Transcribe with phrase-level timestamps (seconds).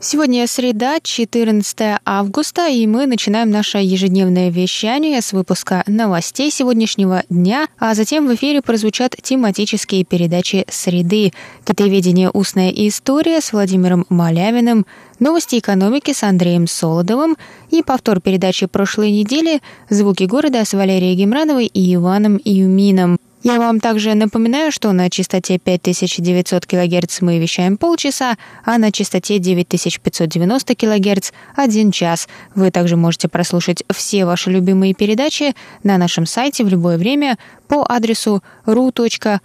[0.00, 7.66] Сегодня среда, 14 августа, и мы начинаем наше ежедневное вещание с выпуска новостей сегодняшнего дня,
[7.80, 11.32] а затем в эфире прозвучат тематические передачи «Среды»,
[11.64, 12.30] «Китаеведение.
[12.30, 14.86] Устная история» с Владимиром Малявиным,
[15.18, 17.36] новости экономики с Андреем Солодовым
[17.70, 23.18] и повтор передачи прошлой недели «Звуки города» с Валерией Гемрановой и Иваном Юмином.
[23.44, 29.38] Я вам также напоминаю, что на частоте 5900 кГц мы вещаем полчаса, а на частоте
[29.38, 32.28] 9590 кГц– один час.
[32.56, 35.54] Вы также можете прослушать все ваши любимые передачи
[35.84, 39.38] на нашем сайте в любое время по адресу ru.rti.org.tw.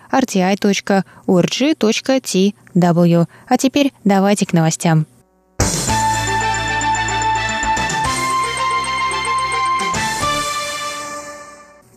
[3.48, 5.06] А теперь давайте к новостям.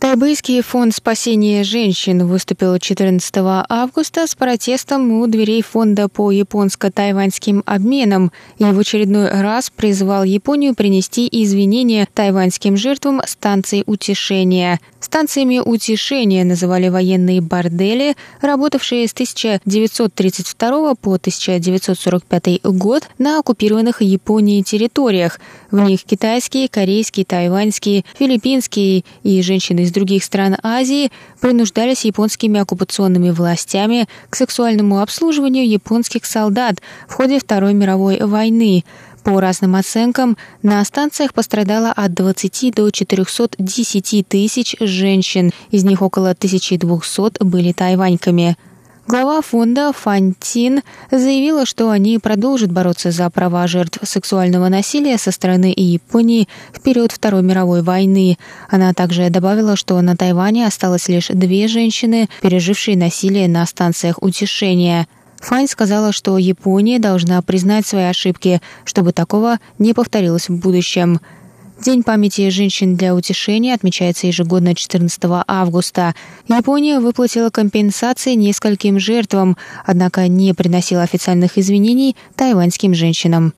[0.07, 3.33] Тайбэйский фонд спасения женщин выступил 14
[3.67, 10.75] августа с протестом у дверей фонда по японско-тайваньским обменам и в очередной раз призвал Японию
[10.75, 14.79] принести извинения тайваньским жертвам станций утешения.
[15.01, 25.39] Станциями утешения называли военные бордели, работавшие с 1932 по 1945 год на оккупированных Японией территориях.
[25.69, 33.31] В них китайские, корейские, тайваньские, филиппинские и женщины из других стран Азии принуждались японскими оккупационными
[33.31, 36.75] властями к сексуальному обслуживанию японских солдат
[37.07, 38.83] в ходе Второй мировой войны.
[39.23, 46.29] По разным оценкам, на станциях пострадало от 20 до 410 тысяч женщин, из них около
[46.29, 48.55] 1200 были тайваньками.
[49.07, 50.81] Глава фонда Фантин
[51.11, 57.13] заявила, что они продолжат бороться за права жертв сексуального насилия со стороны Японии в период
[57.13, 58.37] Второй мировой войны.
[58.69, 65.07] Она также добавила, что на Тайване осталось лишь две женщины, пережившие насилие на станциях утешения.
[65.39, 71.21] Фань сказала, что Япония должна признать свои ошибки, чтобы такого не повторилось в будущем.
[71.83, 76.15] День памяти женщин для утешения отмечается ежегодно 14 августа.
[76.47, 83.53] Япония выплатила компенсации нескольким жертвам, однако не приносила официальных извинений тайваньским женщинам.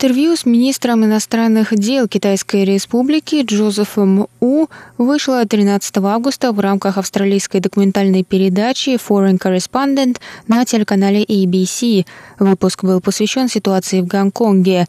[0.00, 4.66] Интервью с министром иностранных дел Китайской Республики Джозефом У
[4.96, 12.06] вышло 13 августа в рамках австралийской документальной передачи Foreign Correspondent на телеканале ABC.
[12.38, 14.86] Выпуск был посвящен ситуации в Гонконге.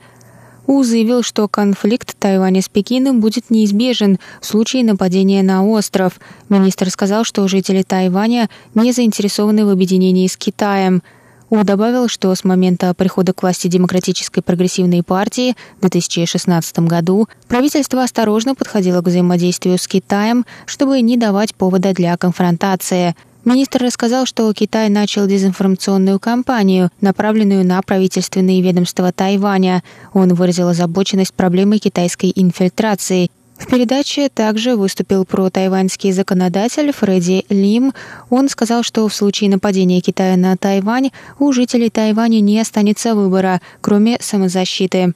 [0.67, 6.19] У заявил, что конфликт Тайваня с Пекином будет неизбежен в случае нападения на остров.
[6.49, 11.01] Министр сказал, что жители Тайваня не заинтересованы в объединении с Китаем–
[11.49, 18.03] у добавил, что с момента прихода к власти Демократической прогрессивной партии в 2016 году правительство
[18.03, 23.15] осторожно подходило к взаимодействию с Китаем, чтобы не давать повода для конфронтации.
[23.45, 29.81] Министр рассказал, что Китай начал дезинформационную кампанию, направленную на правительственные ведомства Тайваня.
[30.13, 37.93] Он выразил озабоченность проблемой китайской инфильтрации в передаче также выступил про-тайваньский законодатель Фредди Лим.
[38.29, 43.61] Он сказал, что в случае нападения Китая на Тайвань у жителей Тайваня не останется выбора,
[43.81, 45.13] кроме самозащиты.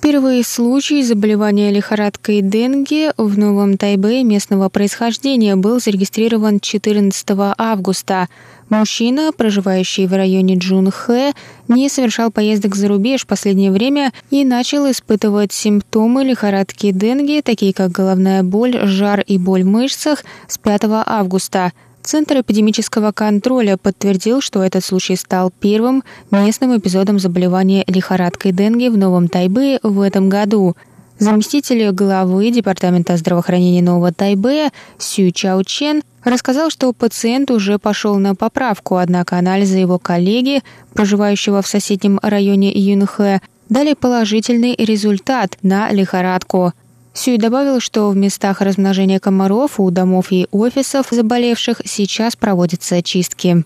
[0.00, 7.28] Первый случай заболевания лихорадкой денге в Новом Тайбе местного происхождения был зарегистрирован 14
[7.58, 8.28] августа.
[8.70, 11.32] Мужчина, проживающий в районе Джунхэ,
[11.68, 17.72] не совершал поездок за рубеж в последнее время и начал испытывать симптомы лихорадки денге, такие
[17.72, 21.72] как головная боль, жар и боль в мышцах, с 5 августа.
[22.02, 28.96] Центр эпидемического контроля подтвердил, что этот случай стал первым местным эпизодом заболевания лихорадкой денге в
[28.96, 30.76] Новом Тайбе в этом году.
[31.18, 38.36] Заместитель главы Департамента здравоохранения Нового Тайбэя Сю Чао Чен рассказал, что пациент уже пошел на
[38.36, 40.62] поправку, однако анализы его коллеги,
[40.94, 46.72] проживающего в соседнем районе Юнхэ, дали положительный результат на лихорадку.
[47.14, 53.64] Сюй добавил, что в местах размножения комаров у домов и офисов заболевших сейчас проводятся чистки.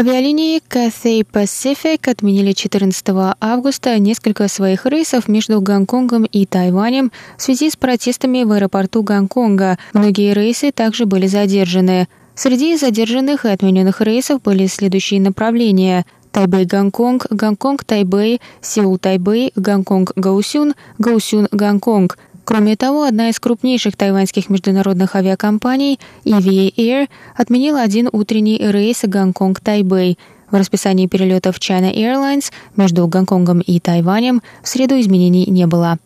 [0.00, 3.04] Авиалинии Cathay Pacific отменили 14
[3.38, 9.78] августа несколько своих рейсов между Гонконгом и Тайванем в связи с протестами в аэропорту Гонконга.
[9.92, 12.08] Многие рейсы также были задержаны.
[12.34, 22.16] Среди задержанных и отмененных рейсов были следующие направления– Тайбэй-Гонконг, Гонконг-Тайбэй, Сеул-Тайбэй, Гонконг-Гаосюн, Гаосюн-Гонконг.
[22.44, 30.18] Кроме того, одна из крупнейших тайваньских международных авиакомпаний, EVA Air, отменила один утренний рейс Гонконг-Тайбэй.
[30.50, 35.98] В расписании перелетов China Airlines между Гонконгом и Тайванем в среду изменений не было.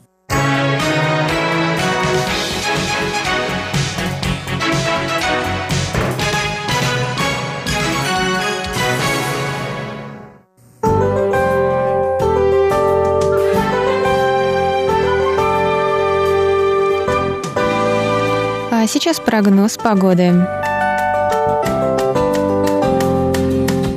[18.94, 20.32] Сейчас прогноз погоды.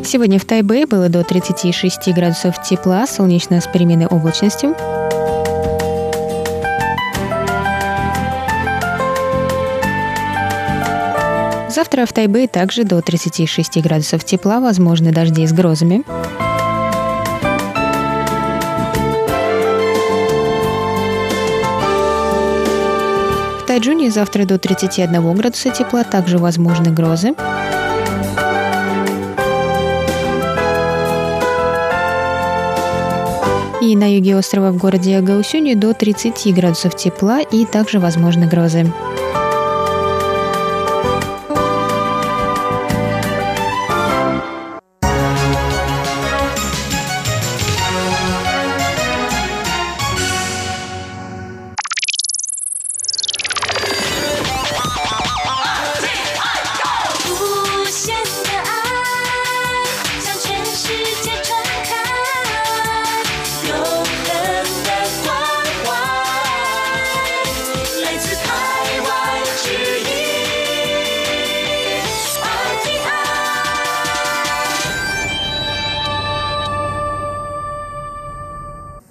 [0.03, 4.75] Сегодня в Тайбэе было до 36 градусов тепла, солнечно с переменной облачностью.
[11.69, 16.03] Завтра в Тайбэе также до 36 градусов тепла, возможны дожди с грозами.
[23.77, 27.35] Тайджуне завтра до 31 градуса тепла, также возможны грозы.
[33.79, 38.91] И на юге острова в городе Гаусюни до 30 градусов тепла и также возможны грозы.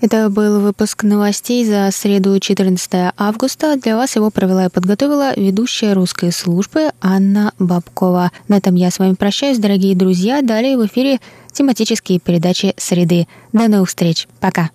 [0.07, 3.75] Это был выпуск новостей за среду 14 августа.
[3.77, 8.31] Для вас его провела и подготовила ведущая русской службы Анна Бабкова.
[8.47, 10.43] На этом я с вами прощаюсь, дорогие друзья.
[10.43, 11.19] Далее в эфире
[11.51, 13.27] тематические передачи «Среды».
[13.53, 14.29] До новых встреч.
[14.39, 14.71] Пока.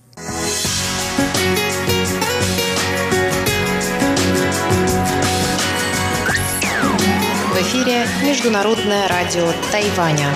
[7.53, 10.27] В эфире Международное радио Тайваня.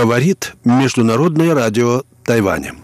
[0.00, 2.76] Говорит Международное радио Тайваня.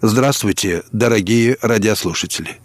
[0.00, 2.56] Здравствуйте, дорогие радиослушатели.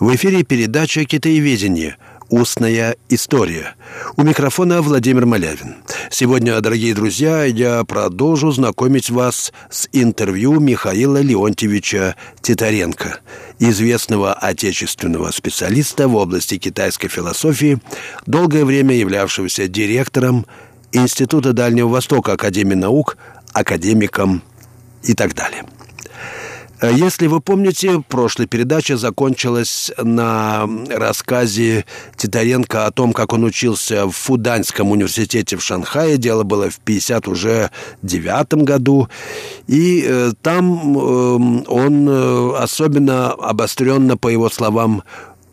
[0.00, 1.98] В эфире передача «Китаеведение.
[2.30, 3.76] Устная история».
[4.16, 5.76] У микрофона Владимир Малявин.
[6.10, 13.20] Сегодня, дорогие друзья, я продолжу знакомить вас с интервью Михаила Леонтьевича Титаренко,
[13.60, 17.78] известного отечественного специалиста в области китайской философии,
[18.26, 20.44] долгое время являвшегося директором
[20.92, 23.16] Института Дальнего Востока Академии наук,
[23.52, 24.42] академиком
[25.02, 25.64] и так далее.
[26.80, 31.84] Э, если вы помните, прошлая передача закончилась на рассказе
[32.16, 36.18] Титаренко о том, как он учился в Фуданьском университете в Шанхае.
[36.18, 37.70] Дело было в 50 уже
[38.02, 39.08] девятом году.
[39.66, 41.00] И э, там э,
[41.68, 45.02] он э, особенно обостренно, по его словам,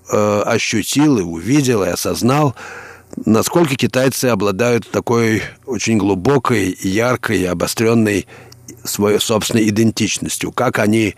[0.07, 2.53] ощутил и увидел и осознал,
[3.25, 8.27] насколько китайцы обладают такой очень глубокой, яркой, обостренной
[8.83, 11.15] своей собственной идентичностью, как они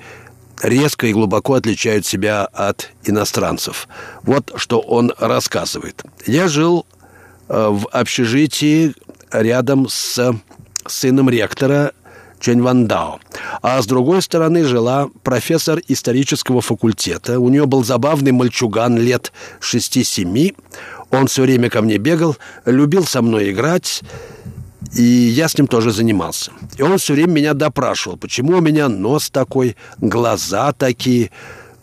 [0.62, 3.88] резко и глубоко отличают себя от иностранцев.
[4.24, 6.04] Вот что он рассказывает.
[6.26, 6.86] Я жил
[7.48, 8.94] э, в общежитии
[9.32, 10.34] рядом с
[10.88, 11.92] сыном ректора
[12.40, 13.20] Чэнь Ван Дао.
[13.62, 17.40] А с другой стороны жила профессор исторического факультета.
[17.40, 20.56] У нее был забавный мальчуган лет 6-7.
[21.12, 24.04] Он все время ко мне бегал, любил со мной играть,
[24.94, 26.52] и я с ним тоже занимался.
[26.78, 31.32] И он все время меня допрашивал, почему у меня нос такой, глаза такие.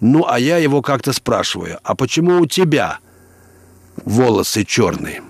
[0.01, 2.99] Ну, а я его как-то спрашиваю, а почему у тебя
[4.05, 5.23] волосы черные?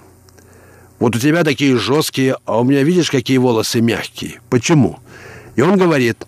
[0.99, 4.41] Вот у тебя такие жесткие, а у меня, видишь, какие волосы мягкие.
[4.49, 5.01] Почему?
[5.57, 6.27] И он говорит,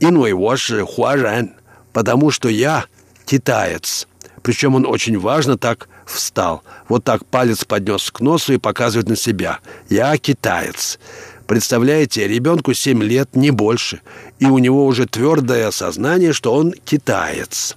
[0.00, 1.52] иной вошь хуаран,
[1.92, 2.86] потому что я
[3.24, 4.08] китаец.
[4.42, 6.62] Причем он очень важно так встал.
[6.88, 9.58] Вот так палец поднес к носу и показывает на себя.
[9.88, 10.98] Я китаец.
[11.46, 14.00] Представляете, ребенку 7 лет, не больше.
[14.38, 17.76] И у него уже твердое осознание, что он китаец.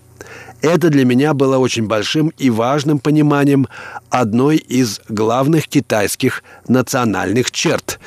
[0.62, 3.68] Это для меня было очень большим и важным пониманием
[4.10, 8.00] одной из главных китайских национальных черт,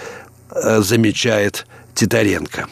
[0.51, 2.67] э, замечает Титаренко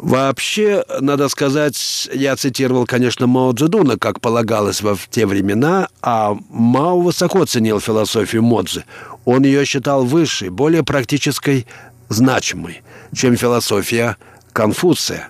[0.04, 7.00] Вообще, надо сказать, я цитировал, конечно, Мао Цзэдуна, как полагалось в те времена, а Мао
[7.00, 8.84] высоко ценил философию Модзы.
[9.24, 11.66] Он ее считал высшей, более практической,
[12.10, 12.82] значимой,
[13.16, 14.18] чем философия
[14.52, 15.30] Конфуция.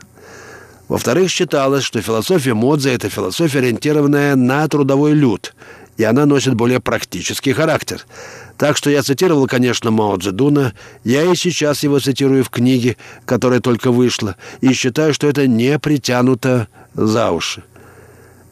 [0.87, 5.53] Во-вторых, считалось, что философия Модзы– это философия, ориентированная на трудовой люд,
[5.97, 8.07] и она носит более практический характер–
[8.63, 10.71] так что я цитировал, конечно, Мао Цзэдуна,
[11.03, 15.77] я и сейчас его цитирую в книге, которая только вышла, и считаю, что это не
[15.77, 17.63] притянуто за уши.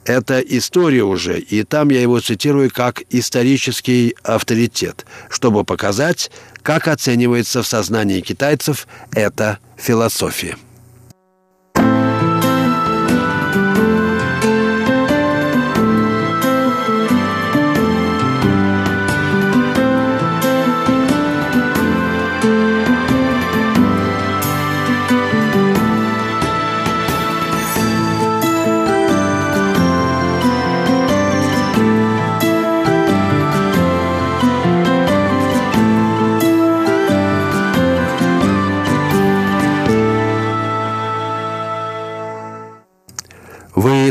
[0.04, 6.30] Это история уже, и там я его цитирую как исторический авторитет, чтобы показать,
[6.62, 10.58] как оценивается в сознании китайцев эта философия.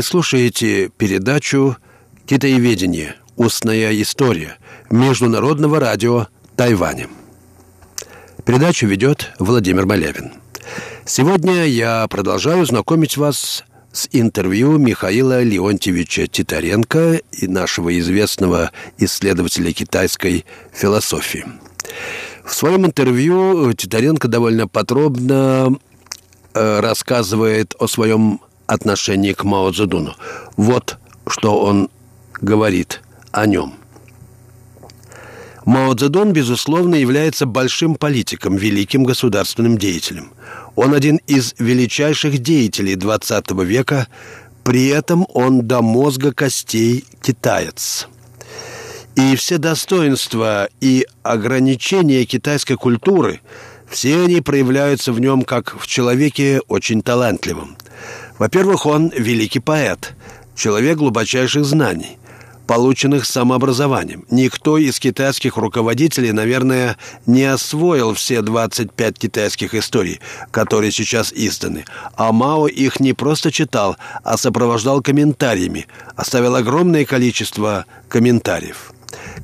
[0.01, 1.77] Слушаете передачу
[2.25, 3.15] «Китаеведение.
[3.35, 4.57] Устная история»
[4.89, 7.07] Международного радио Тайваня.
[8.43, 10.33] Передачу ведет Владимир Малявин.
[11.05, 20.45] Сегодня я продолжаю знакомить вас с интервью Михаила Леонтьевича Титаренко и нашего известного исследователя китайской
[20.73, 21.45] философии.
[22.43, 25.77] В своем интервью Титаренко довольно подробно
[26.53, 28.41] э, рассказывает о своем
[28.73, 30.15] отношении к Мао Цзэдуну.
[30.57, 30.97] Вот
[31.27, 31.89] что он
[32.39, 33.01] говорит
[33.31, 33.73] о нем.
[35.65, 40.31] Мао Цзэдун, безусловно, является большим политиком, великим государственным деятелем.
[40.75, 44.07] Он один из величайших деятелей XX века,
[44.63, 48.07] при этом он до мозга костей китаец.
[49.15, 53.41] И все достоинства и ограничения китайской культуры,
[53.89, 57.75] все они проявляются в нем как в человеке очень талантливом.
[58.41, 60.15] Во-первых, он великий поэт,
[60.55, 62.17] человек глубочайших знаний.
[62.67, 64.23] полученных самообразованием.
[64.31, 66.95] Никто из китайских руководителей, наверное,
[67.25, 70.21] не освоил все 25 китайских историй,
[70.51, 71.83] которые сейчас изданы.
[72.15, 78.93] А Мао их не просто читал, а сопровождал комментариями, оставил огромное количество комментариев.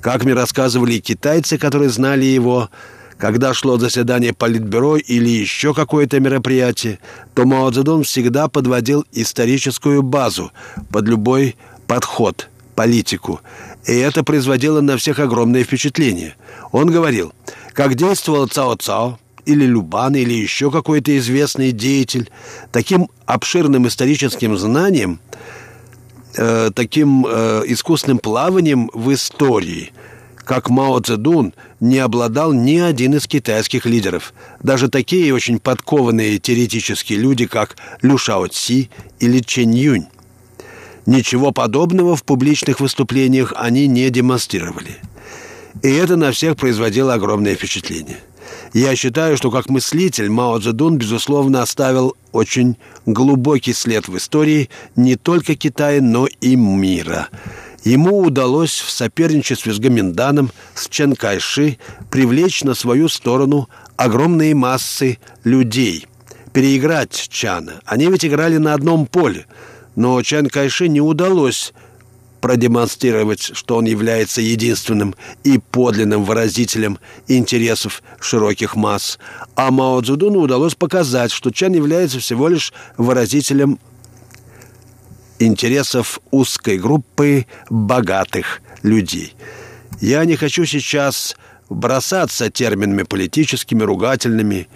[0.02, 2.70] Как мне рассказывали китайцы, которые знали его,
[3.18, 7.00] когда шло заседание Политбюро или еще какое-то мероприятие,
[7.34, 10.52] то Мао Цзэдун всегда подводил историческую базу
[10.92, 11.56] под любой
[11.88, 13.42] подход, политику.
[13.86, 16.36] И это производило на всех огромное впечатление.
[16.72, 17.34] Он говорил,
[17.74, 22.30] как действовал Цао Цао, или Любан, или еще какой-то известный деятель,
[22.74, 25.22] таким обширным историческим знанием,
[26.36, 29.94] э, таким э, искусным плаванием в истории–
[30.48, 34.34] как Мао Цзэдун не обладал ни один из китайских лидеров.
[34.64, 38.90] Даже такие очень подкованные теоретические люди, как Лю Шао Ци
[39.20, 40.08] или Чен Юнь.
[41.06, 44.96] Ничего подобного в публичных выступлениях они не демонстрировали.
[45.84, 48.18] И это на всех производило огромное впечатление.
[48.74, 55.18] Я считаю, что как мыслитель Мао Цзэдун, безусловно, оставил очень глубокий след в истории не
[55.18, 57.28] только Китая, но и мира–
[57.84, 61.78] Ему удалось в соперничестве с Гоминданом, с Чен Кайши
[62.10, 66.08] привлечь на свою сторону огромные массы людей,
[66.54, 67.82] переиграть Чана.
[67.86, 69.46] Они ведь играли на одном поле,
[69.96, 71.74] но Чан Кайши не удалось
[72.42, 79.18] продемонстрировать, что он является единственным и подлинным выразителем интересов широких масс.
[79.56, 83.80] А Мао Цзэдуну удалось показать, что Чан является всего лишь выразителем
[85.40, 89.36] интересов узкой группы богатых людей.
[90.00, 91.36] Я не хочу сейчас
[91.70, 94.68] бросаться терминами политическими, ругательными,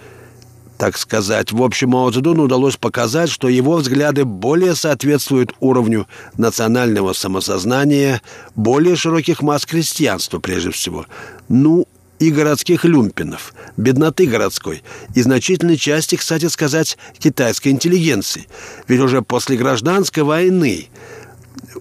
[0.77, 1.51] так сказать.
[1.51, 8.21] В общем, Мао Цзэдуну удалось показать, что его взгляды более соответствуют уровню национального самосознания,
[8.55, 11.05] более широких масс крестьянства, прежде всего.
[11.49, 11.85] Ну,
[12.21, 14.83] и городских люмпинов, бедноты городской
[15.15, 18.47] и значительной части, кстати сказать, китайской интеллигенции.
[18.87, 20.89] Ведь уже после гражданской войны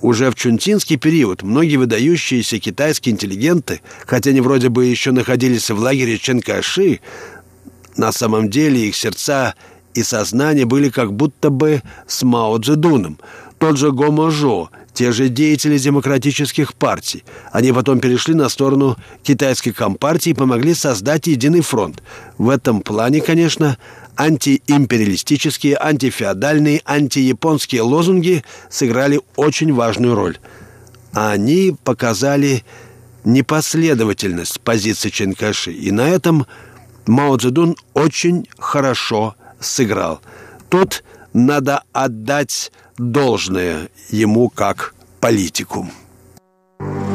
[0.00, 5.78] уже в чунтинский период многие выдающиеся китайские интеллигенты, хотя они вроде бы еще находились в
[5.78, 7.00] лагере Ченкаши,
[7.98, 9.54] на самом деле их сердца
[9.92, 13.18] и сознание были как будто бы с Мао Цзэдуном.
[13.58, 14.30] Тот же Гомо
[14.92, 17.24] те же деятели демократических партий.
[17.52, 22.02] Они потом перешли на сторону китайской компартии и помогли создать единый фронт.
[22.38, 23.78] В этом плане, конечно,
[24.16, 30.38] антиимпериалистические, антифеодальные, антияпонские лозунги сыграли очень важную роль.
[31.12, 32.64] Они показали
[33.24, 36.46] непоследовательность позиции Ченкаши, и на этом
[37.06, 40.20] Мао Цзэдун очень хорошо сыграл.
[40.68, 45.88] Тут надо отдать должное ему как политику.
[46.78, 47.09] Вы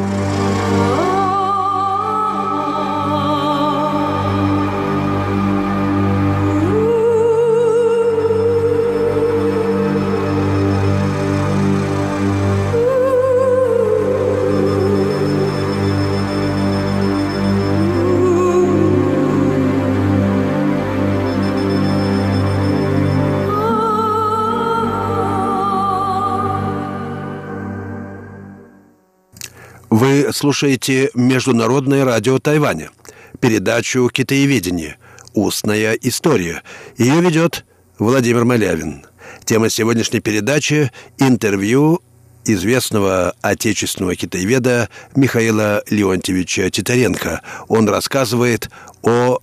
[30.36, 32.92] слушаете Международное радио Тайваня,
[33.40, 34.98] передачу «Китаеведение.
[35.34, 36.62] Устная история».
[36.98, 37.66] Ее ведет
[38.00, 39.06] Владимир Малявин.
[39.46, 42.02] Тема сегодняшней передачи– интервью
[42.44, 47.42] известного отечественного китаеведа Михаила Леонтьевича Титаренко.
[47.70, 48.70] Он рассказывает
[49.04, 49.40] о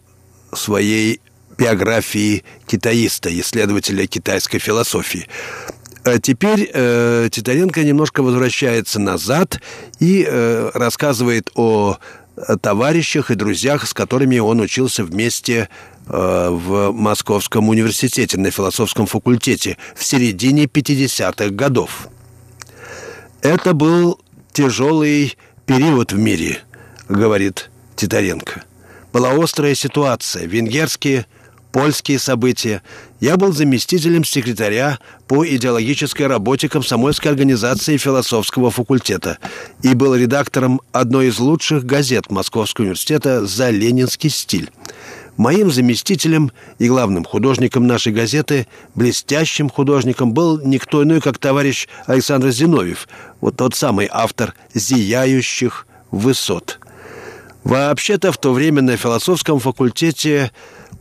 [0.53, 1.21] своей
[1.57, 5.27] биографии китаиста, исследователя китайской философии.
[6.05, 9.61] А теперь э, Титаренко немножко возвращается назад
[10.01, 11.99] и э, рассказывает о
[12.61, 15.69] товарищах и друзьях, с которыми он учился вместе
[16.07, 22.09] э, в Московском университете на философском факультете в середине 50-х годов.
[23.43, 24.19] Это был
[24.53, 25.37] тяжелый
[25.67, 26.61] период в мире,
[27.09, 28.65] говорит Титаренко.
[29.13, 30.47] Была острая ситуация.
[30.47, 31.27] Венгерские
[31.73, 32.83] польские события.
[33.19, 39.39] Я был заместителем секретаря по идеологической работе комсомольской организации философского факультета
[39.83, 44.71] и был редактором одной из лучших газет Московского университета «За ленинский стиль».
[45.39, 52.51] Моим заместителем и главным художником нашей газеты, блестящим художником, был никто иной, как товарищ Александр
[52.51, 53.09] Зиновьев,
[53.41, 56.79] вот тот самый автор «Зияющих высот».
[57.65, 60.51] Вообще-то в то время на философском факультете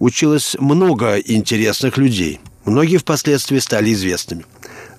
[0.02, 2.40] училось много интересных людей.
[2.66, 4.46] Многие впоследствии стали известными.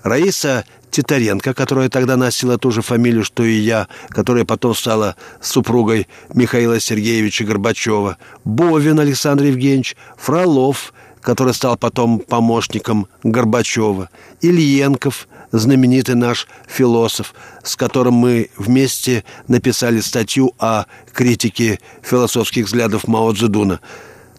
[0.01, 6.07] Раиса Титаренко, которая тогда носила ту же фамилию, что и я, которая потом стала супругой
[6.33, 14.09] Михаила Сергеевича Горбачева, Бовин Александр Евгеньевич, Фролов, который стал потом помощником Горбачева,
[14.41, 23.33] Ильенков, знаменитый наш философ, с которым мы вместе написали статью о критике философских взглядов Мао
[23.33, 23.81] Цзэдуна.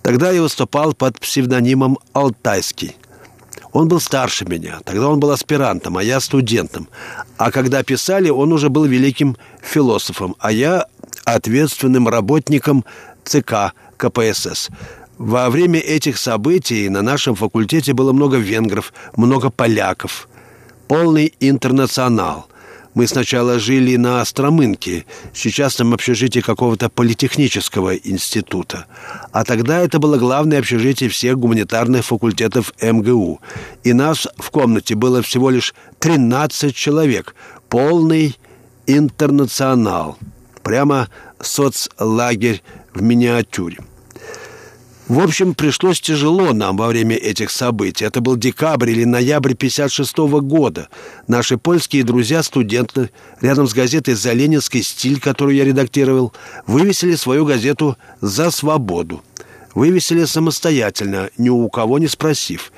[0.05, 2.95] Тогда я выступал под псевдонимом «Алтайский».
[3.73, 4.81] Он был старше меня.
[4.85, 6.89] Тогда он был аспирантом, а я студентом.
[7.39, 10.89] А когда писали, он уже был великим философом, а я
[11.25, 12.85] ответственным работником
[13.25, 14.69] ЦК КПСС.
[15.17, 20.29] Во время этих событий на нашем факультете было много венгров, много поляков.
[20.87, 22.47] Полный интернационал.
[22.95, 28.87] Мы сначала жили на Остромынке, сейчас там общежитие какого-то политехнического института.
[29.33, 33.41] А тогда это было главное общежитие всех гуманитарных факультетов МГУ.
[33.83, 37.35] И нас в комнате было всего лишь 13 человек.
[37.69, 38.37] Полный
[38.87, 40.17] интернационал.
[40.63, 41.09] Прямо
[41.41, 42.63] соцлагерь
[42.95, 43.79] в миниатюре.
[45.07, 48.07] В общем, пришлось тяжело нам во время этих событий.
[48.07, 50.89] Это был декабрь или ноябрь 56 -го года.
[51.29, 53.11] Наши польские друзья-студенты
[53.43, 56.33] рядом с газетой «За ленинский стиль», которую я редактировал,
[56.67, 59.23] вывесили свою газету «За свободу».
[59.75, 62.73] Вывесили самостоятельно, ни у кого не спросив.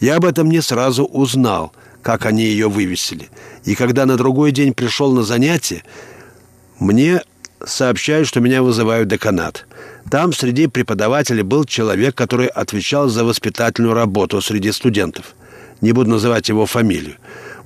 [0.00, 3.30] Я об этом не сразу узнал, как они ее вывесили.
[3.64, 5.82] И когда на другой день пришел на занятие,
[6.78, 7.22] мне
[7.64, 9.66] сообщают, что меня вызывают деканат.
[10.10, 15.34] Там среди преподавателей был человек, который отвечал за воспитательную работу среди студентов.
[15.80, 17.16] Не буду называть его фамилию.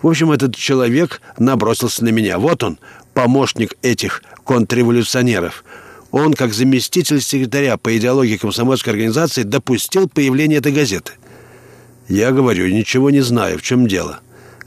[0.03, 2.39] В общем, этот человек набросился на меня.
[2.39, 2.79] Вот он,
[3.15, 5.65] помощник этих контрреволюционеров.
[6.11, 11.13] Он, как заместитель секретаря по идеологии комсомольской организации, допустил появление этой газеты.
[12.09, 14.21] Я говорю, ничего не знаю, в чем дело.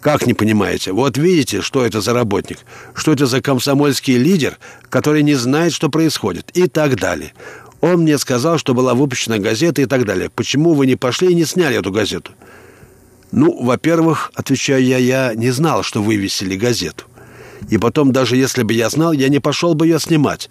[0.07, 0.93] Как не понимаете?
[0.93, 2.59] Вот видите, что это за работник?
[2.93, 6.49] Что это за комсомольский лидер, который не знает, что происходит?
[6.53, 7.33] И так далее.
[7.81, 10.29] Он мне сказал, что была выпущена газета и так далее.
[10.29, 12.31] Почему вы не пошли и не сняли эту газету?
[13.33, 17.03] Ну, во-первых, отвечаю я, я не знал, что вывесили газету.
[17.67, 20.49] И потом, даже если бы я знал, я не пошел бы ее снимать.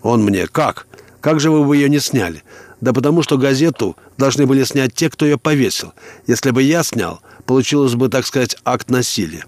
[0.00, 0.86] Он мне, как?
[1.20, 2.42] Как же вы бы ее не сняли?
[2.80, 5.92] Да потому что газету должны были снять те, кто ее повесил.
[6.26, 9.44] Если бы я снял, получилось бы, так сказать, акт насилия.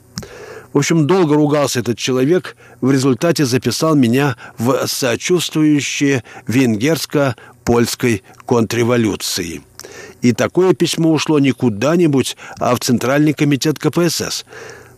[0.72, 9.62] В общем, долго ругался этот человек, в результате записал меня в сочувствующее венгерско-польской контрреволюции.
[10.20, 14.44] И такое письмо ушло не куда-нибудь, а в Центральный комитет КПСС.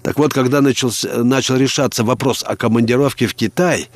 [0.02, 3.88] Так вот, когда начался, начал решаться вопрос о командировке в Китай,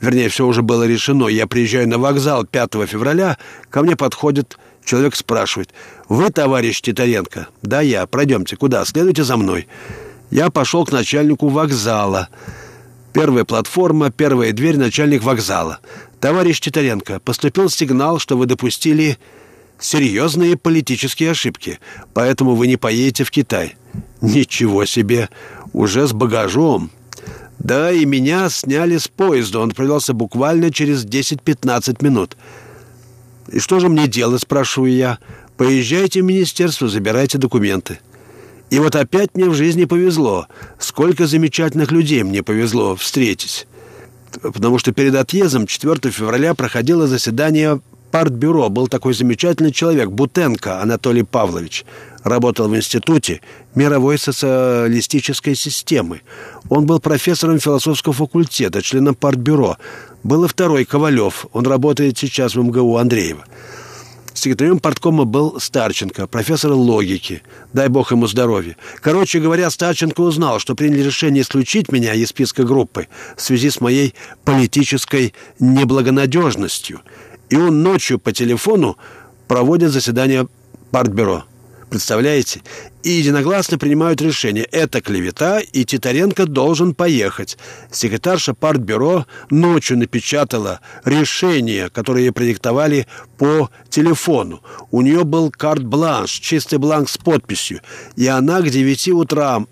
[0.00, 3.38] вернее, все уже было решено, я приезжаю на вокзал 5 февраля,
[3.70, 4.58] ко мне подходит
[4.88, 5.70] человек, спрашивает,
[6.08, 8.06] «Вы, товарищ Титаренко?» «Да, я.
[8.06, 8.56] Пройдемте.
[8.56, 8.84] Куда?
[8.84, 9.68] Следуйте за мной».
[10.30, 12.28] Я пошел к начальнику вокзала.
[13.12, 15.78] Первая платформа, первая дверь, начальник вокзала.
[16.20, 19.18] «Товарищ Титаренко, поступил сигнал, что вы допустили
[19.78, 21.78] серьезные политические ошибки,
[22.14, 23.76] поэтому вы не поедете в Китай».
[24.20, 25.28] «Ничего себе!
[25.72, 26.90] Уже с багажом!»
[27.58, 29.60] «Да, и меня сняли с поезда.
[29.60, 32.36] Он отправился буквально через 10-15 минут».
[33.50, 35.18] «И что же мне делать?»– спрашиваю я.
[35.56, 37.98] «Поезжайте в министерство, забирайте документы».
[38.70, 40.46] И вот опять мне в жизни повезло.
[40.78, 43.66] Сколько замечательных людей мне повезло встретить.
[44.42, 47.80] Потому что перед отъездом 4 февраля проходило заседание
[48.10, 48.68] партбюро.
[48.68, 51.84] Был такой замечательный человек, Бутенко Анатолий Павлович.
[52.24, 53.40] Работал в институте
[53.74, 56.20] мировой социалистической системы.
[56.68, 59.78] Он был профессором философского факультета, членом партбюро.
[60.22, 61.46] Был и второй Ковалев.
[61.52, 63.44] Он работает сейчас в МГУ Андреева.
[64.34, 67.42] Секретарем парткома был Старченко, профессор логики.
[67.72, 68.76] Дай бог ему здоровья.
[69.00, 73.80] Короче говоря, Старченко узнал, что приняли решение исключить меня из списка группы в связи с
[73.80, 77.00] моей политической неблагонадежностью.
[77.50, 78.96] И он ночью по телефону
[79.48, 80.46] проводит заседание
[80.92, 81.44] партбюро.
[81.90, 82.60] Представляете?
[83.02, 84.64] И единогласно принимают решение.
[84.64, 87.56] Это клевета, и Титаренко должен поехать.
[87.90, 93.06] Секретарша партбюро ночью напечатала решение, которое ей продиктовали
[93.38, 94.62] по телефону.
[94.90, 97.80] У нее был карт-бланш, чистый бланк с подписью.
[98.16, 99.64] И она к 9 утра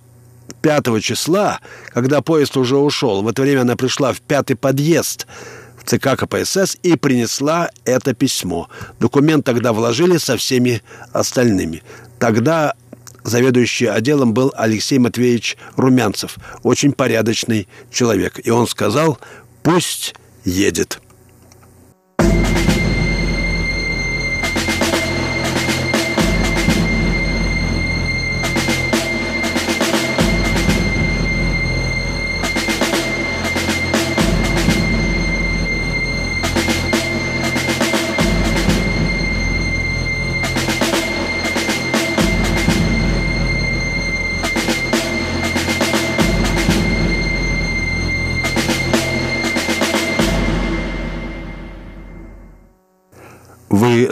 [0.63, 5.27] 5 числа, когда поезд уже ушел, в это время она пришла в пятый подъезд–
[5.87, 8.69] ЦК КПСС и принесла это письмо.
[9.01, 11.83] Документ тогда вложили со всеми остальными.
[12.19, 12.75] Тогда
[13.25, 18.41] заведующий отделом был Алексей Матвеевич Румянцев, очень порядочный человек.
[18.45, 19.19] И он сказал,
[19.63, 21.01] пусть едет.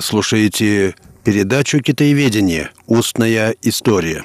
[0.04, 2.70] Слушаете передачу «Китаеведение.
[2.86, 4.24] Устная история»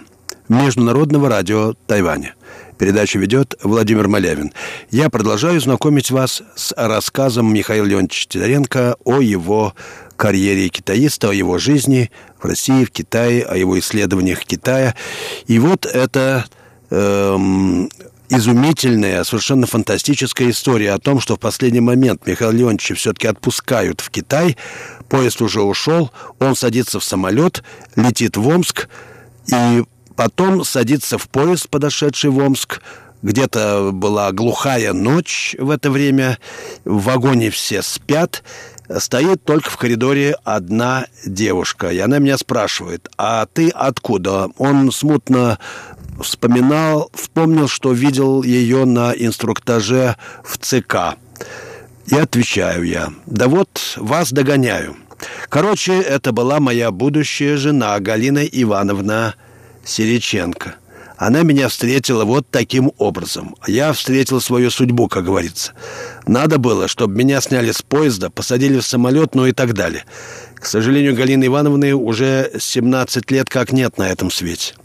[0.50, 2.36] Международного радио Тайваня.
[2.78, 4.52] Передачу ведет Владимир Малявин.
[4.92, 9.74] Я продолжаю знакомить вас с рассказом Михаила Леонидовича Тидоренко о его
[10.18, 12.12] карьере китаиста, о его жизни
[12.42, 14.96] в России, в Китае, о его исследованиях Китая.
[15.48, 16.46] И вот это
[16.90, 17.90] эм,
[18.30, 24.10] изумительная, совершенно фантастическая история о том, что в последний момент Михаила Леонидовича все-таки отпускают в
[24.12, 24.58] Китай,
[25.10, 27.64] поезд уже ушел, он садится в самолет,
[27.96, 28.88] летит в Омск,
[29.52, 29.84] и
[30.16, 32.82] потом садится в поезд, подошедший в Омск,
[33.22, 36.38] где-то была глухая ночь в это время,
[36.86, 38.44] в вагоне все спят,
[38.98, 44.50] стоит только в коридоре одна девушка, и она меня спрашивает, а ты откуда?
[44.58, 45.60] Он смутно
[46.22, 51.18] вспоминал, вспомнил, что видел ее на инструктаже в ЦК.
[52.08, 54.96] И отвечаю я, да вот вас догоняю.
[55.50, 59.36] Короче, это была моя будущая жена Галина Ивановна
[59.84, 60.76] Сереченко.
[61.20, 63.58] Она меня встретила вот таким образом.
[63.68, 65.74] Я встретил свою судьбу, как говорится.
[66.26, 70.06] Надо было, чтобы меня сняли с поезда, посадили в самолет, ну и так далее.
[70.56, 74.76] К сожалению, Галины Ивановны уже 17 лет как нет на этом свете.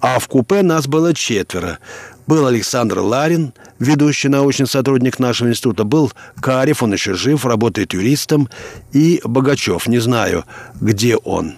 [0.00, 1.78] А в купе нас было четверо.
[2.26, 5.84] Был Александр Ларин, ведущий научный сотрудник нашего института.
[5.84, 8.50] Был Карев, он еще жив, работает юристом.
[8.92, 10.44] И Богачев, не знаю,
[10.82, 11.54] где он.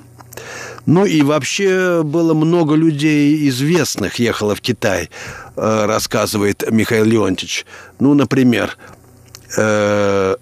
[0.86, 5.10] Ну и вообще было много людей известных ехало в Китай,
[5.56, 7.66] э, рассказывает Михаил Леонтьевич.
[7.98, 8.76] Ну, например,
[9.56, 10.36] э,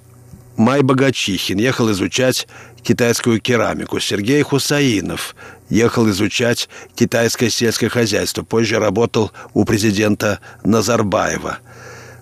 [0.57, 2.49] Май Богачихин ехал изучать
[2.83, 4.01] китайскую керамику.
[4.01, 5.37] Сергей Хусаинов
[5.69, 8.43] ехал изучать китайское сельское хозяйство.
[8.43, 11.59] Позже работал у президента Назарбаева.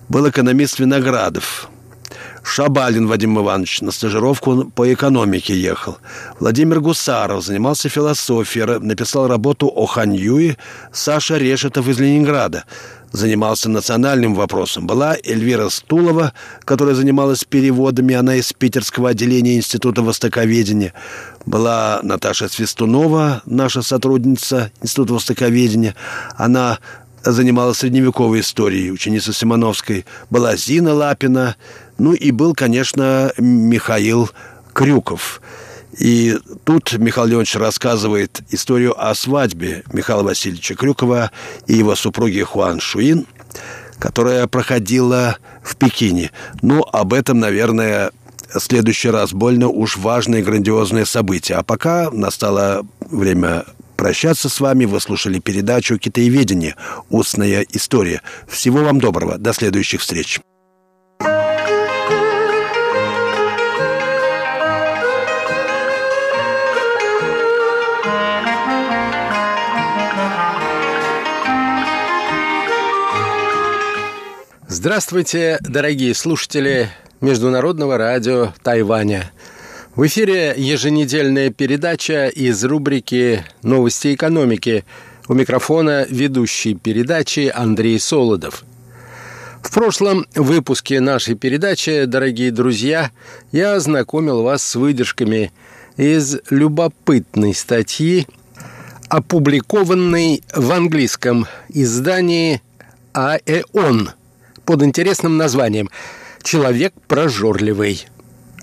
[0.09, 1.69] Был экономист Виноградов.
[2.47, 5.97] Шабалин Вадим Иванович на стажировку по экономике ехал.
[6.39, 10.57] Владимир Гусаров занимался философией, написал работу о Ханьюе.
[10.93, 12.63] Саша Решетов из Ленинграда
[13.11, 14.87] занимался национальным вопросом.
[14.87, 16.31] Была Эльвира Стулова,
[16.63, 20.93] которая занималась переводами, она из питерского отделения Института Востоковедения.
[21.45, 25.95] Была Наташа Свистунова, наша сотрудница Института Востоковедения.
[26.37, 26.79] Она
[27.23, 30.05] занималась средневековой историей, ученица Симоновской.
[30.29, 31.55] Была Зина Лапина,
[31.97, 34.29] ну и был, конечно, Михаил
[34.73, 35.41] Крюков.
[35.97, 41.31] И тут Михаил Леонидович рассказывает историю о свадьбе Михаила Васильевича Крюкова
[41.65, 43.25] и его супруги Хуан Шуин,
[43.97, 46.31] которая проходила в Пекине.
[46.61, 48.11] Ну, об этом, наверное,
[48.53, 51.57] в следующий раз больно уж важное и грандиозное событие.
[51.57, 53.65] А пока настало время
[53.97, 54.85] прощаться с вами.
[54.85, 56.75] Вы слушали передачу «Китаеведение.
[57.09, 58.21] Устная история».
[58.47, 59.37] Всего вам доброго.
[59.37, 60.39] До следующих встреч.
[74.87, 79.33] Здравствуйте, дорогие слушатели Международного радио Тайваня.
[79.97, 84.85] В эфире еженедельная передача из рубрики «Новости экономики».
[85.27, 88.63] У микрофона ведущий передачи Андрей Солодов.
[89.61, 93.11] В прошлом выпуске нашей передачи, дорогие друзья,
[93.51, 95.51] я ознакомил вас с выдержками
[95.97, 98.25] из любопытной статьи,
[99.09, 102.61] опубликованной в английском издании
[103.11, 104.11] «АЭОН»
[104.67, 105.89] под интересным названием
[106.43, 108.05] «Человек прожорливый».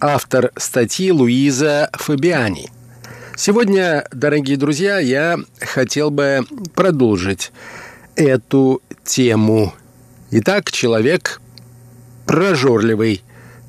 [0.01, 2.69] Автор статьи Луиза Фабиани.
[3.37, 6.41] Сегодня, дорогие друзья, я хотел бы
[6.75, 7.53] продолжить
[8.17, 9.73] эту тему.
[10.31, 11.41] Итак, человек
[12.27, 13.23] прожорливый,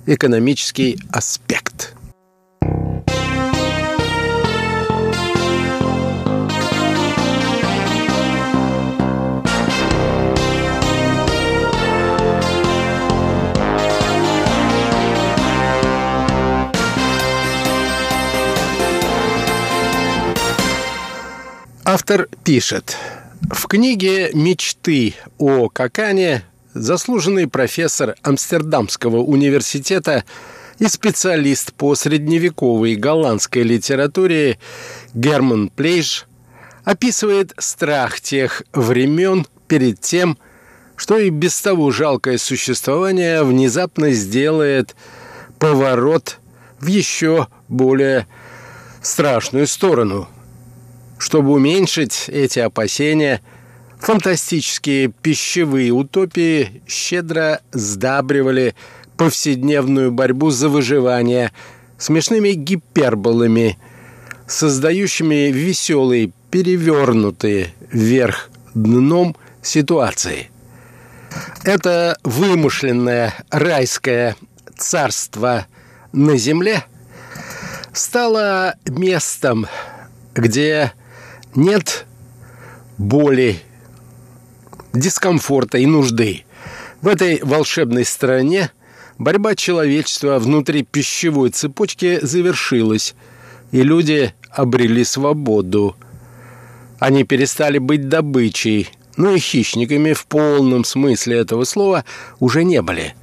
[0.06, 1.94] экономический аспект–
[21.88, 22.98] Автор пишет.
[23.52, 26.44] В книге «Мечты о Какане»
[26.74, 30.24] заслуженный профессор Амстердамского университета
[30.80, 34.58] и специалист по средневековой голландской литературе
[35.14, 36.26] Герман Плейш
[36.86, 40.40] описывает страх тех времен перед тем,
[40.96, 44.96] что и без того жалкое существование внезапно сделает
[45.60, 46.40] поворот
[46.80, 48.26] в еще более
[49.04, 50.28] страшную сторону–
[51.18, 53.42] чтобы уменьшить эти опасения,
[54.00, 58.76] фантастические пищевые утопии щедро сдабривали
[59.18, 61.52] повседневную борьбу за выживание
[61.98, 63.78] смешными гиперболами,
[64.48, 70.50] создающими веселые, перевернутые вверх дном ситуации.
[71.64, 74.36] Это вымышленное райское
[74.78, 75.66] царство
[76.12, 76.84] на земле
[77.94, 79.68] стало местом,
[80.34, 80.94] где
[81.56, 82.06] нет
[82.98, 83.60] боли,
[84.94, 86.46] дискомфорта и нужды.
[87.02, 88.72] В этой волшебной стране
[89.18, 93.16] борьба человечества внутри пищевой цепочки завершилась,
[93.72, 95.96] и люди обрели свободу.
[97.00, 102.06] Они перестали быть добычей, но и хищниками в полном смысле этого слова
[102.40, 103.16] уже не были.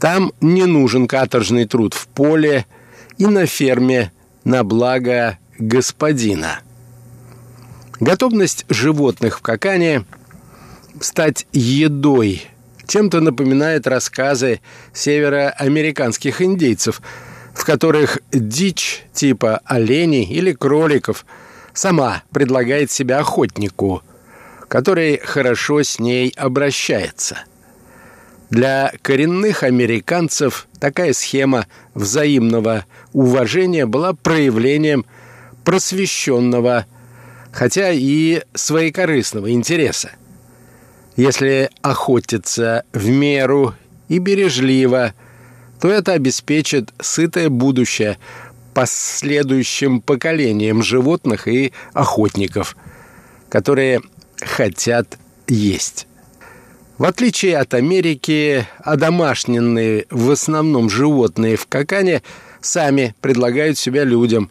[0.00, 2.66] Там не нужен каторжный труд в поле
[3.18, 4.12] и на ферме
[4.44, 6.60] на благо господина.
[8.00, 10.04] Готовность животных в Какане
[11.00, 12.42] стать едой
[12.86, 14.60] чем-то напоминает рассказы
[14.92, 17.00] североамериканских индейцев,
[17.54, 21.24] в которых дичь типа оленей или кроликов
[21.72, 24.02] сама предлагает себя охотнику,
[24.68, 27.38] который хорошо с ней обращается.
[28.50, 35.06] Для коренных американцев такая схема взаимного уважения была проявлением
[35.64, 36.86] просвещенного
[37.54, 40.10] хотя и своекорыстного интереса.
[41.16, 43.74] Если охотиться в меру
[44.08, 45.14] и бережливо,
[45.80, 48.18] то это обеспечит сытое будущее
[48.74, 52.76] последующим поколениям животных и охотников,
[53.48, 54.02] которые
[54.40, 56.08] хотят есть.
[56.98, 62.22] В отличие от Америки, одомашненные в основном животные в Какане
[62.60, 64.50] сами предлагают себя людям,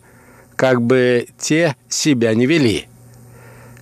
[0.55, 2.87] как бы те себя не вели–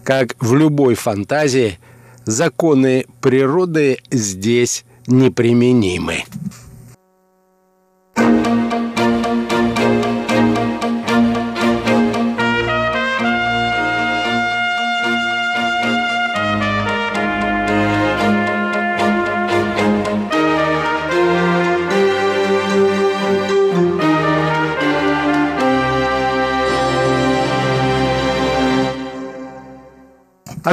[0.03, 1.79] как в любой фантазии,
[2.25, 6.23] законы природы здесь неприменимы.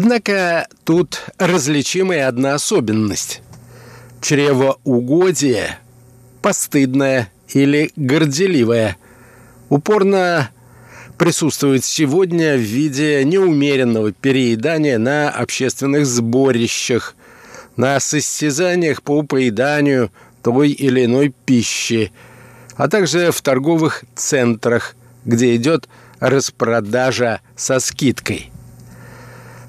[0.00, 3.42] Однако тут различимая одна особенность.
[4.20, 5.76] Чревоугодие,
[6.40, 8.96] постыдное или горделивое,
[9.68, 10.50] упорно
[11.18, 17.16] присутствует сегодня в виде неумеренного переедания на общественных сборищах,
[17.76, 20.12] на состязаниях по поеданию
[20.44, 22.12] той или иной пищи,
[22.76, 25.88] а также в торговых центрах, где идет
[26.20, 28.52] распродажа со скидкой–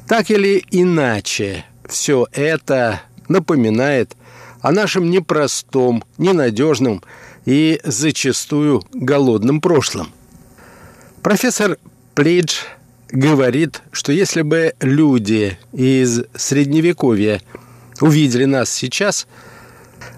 [0.09, 4.17] так или иначе, все это напоминает
[4.59, 7.03] о нашем непростом, ненадежном
[7.45, 10.11] и зачастую голодном прошлом.
[11.21, 11.77] Профессор
[12.15, 12.55] Плидж
[13.11, 17.39] говорит, что если бы люди из Средневековья
[18.01, 19.27] увидели нас сейчас,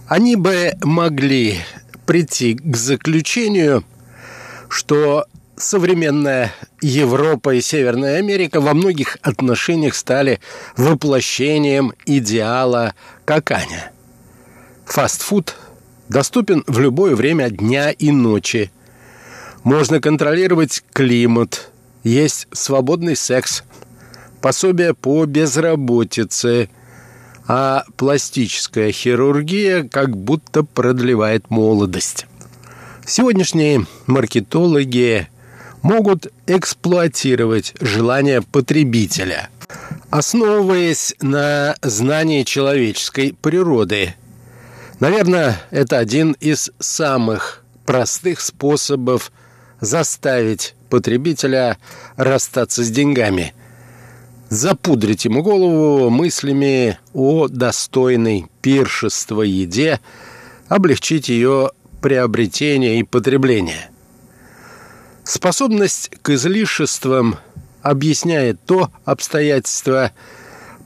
[0.08, 1.58] они бы могли
[2.06, 3.84] прийти к заключению,
[4.70, 5.26] что
[5.62, 10.40] современная Европа и Северная Америка во многих отношениях стали
[10.76, 12.96] воплощением идеала
[13.26, 13.92] каканя.
[14.86, 15.56] Фастфуд
[16.10, 18.72] доступен в любое время дня и ночи.
[19.64, 21.72] Можно контролировать климат,
[22.04, 23.64] есть свободный секс,
[24.42, 26.70] пособие по безработице,
[27.48, 32.26] а пластическая хирургия как будто продлевает молодость.
[33.06, 35.28] Сегодняшние маркетологи
[35.82, 39.50] могут эксплуатировать желания потребителя,
[40.10, 44.16] основываясь на знании человеческой природы.
[45.00, 49.32] Наверное, это один из самых простых способов
[49.80, 51.78] заставить потребителя
[52.16, 53.54] расстаться с деньгами.
[54.50, 60.02] Запудрить ему голову мыслями о достойной пиршества еде,
[60.68, 63.91] облегчить ее приобретение и потребление.
[65.24, 67.38] Способность к излишествам
[67.82, 70.12] объясняет то обстоятельство,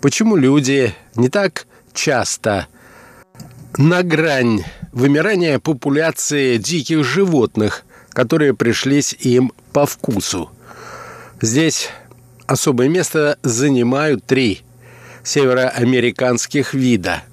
[0.01, 2.67] почему люди не так часто
[3.77, 10.51] на грань вымирания популяции диких животных, которые пришлись им по вкусу.
[11.41, 11.89] Здесь
[12.47, 14.61] особое место занимают три
[15.23, 17.23] североамериканских вида.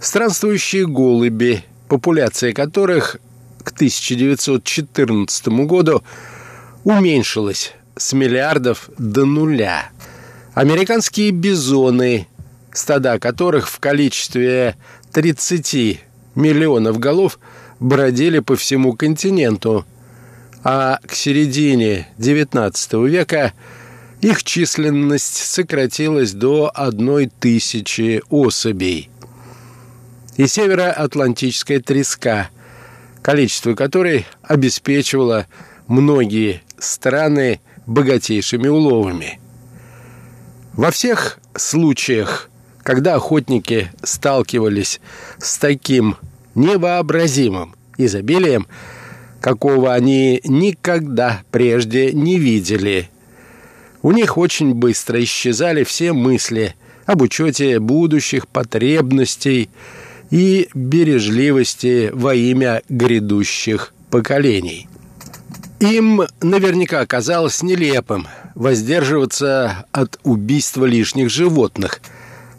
[0.00, 3.16] Странствующие голуби, популяция которых
[3.62, 6.02] к 1914 году
[6.84, 9.90] уменьшилась с миллиардов до нуля.
[10.54, 12.26] Американские бизоны,
[12.72, 14.76] стада которых в количестве
[15.12, 16.00] 30
[16.34, 17.38] миллионов голов
[17.80, 19.84] бродили по всему континенту,
[20.64, 23.52] а к середине XIX века
[24.20, 29.10] их численность сократилась до одной тысячи особей.
[30.36, 32.50] И североатлантическая треска,
[33.22, 35.46] количество которой обеспечивало
[35.86, 39.40] многие страны богатейшими уловами.
[40.74, 42.50] Во всех случаях,
[42.82, 45.00] когда охотники сталкивались
[45.38, 46.16] с таким
[46.54, 48.66] невообразимым изобилием,
[49.40, 53.10] какого они никогда прежде не видели.
[54.02, 56.74] У них очень быстро исчезали все мысли
[57.06, 59.68] об учете будущих потребностей
[60.32, 64.88] и бережливости во имя грядущих поколений.
[65.78, 72.00] Им наверняка казалось нелепым воздерживаться от убийства лишних животных,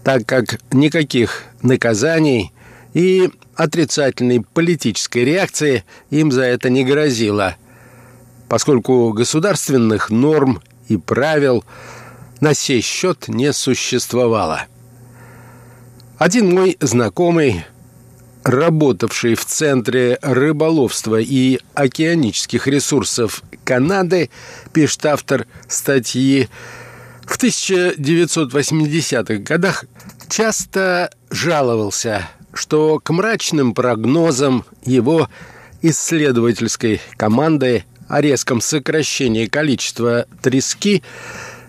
[0.03, 2.51] так как никаких наказаний
[2.93, 7.55] и отрицательной политической реакции им за это не грозило,
[8.49, 11.63] поскольку государственных норм и правил
[12.39, 14.67] на сей счет не существовало.
[16.23, 17.65] Один мой знакомый,
[18.45, 24.29] работавший в Центре рыболовства и океанических ресурсов Канады,
[24.71, 26.47] пишет автор статьи,
[27.25, 29.83] в 1980-х годах
[30.29, 35.27] часто жаловался что к мрачным прогнозам его
[35.81, 41.03] исследовательской команды о резком сокращении количества трески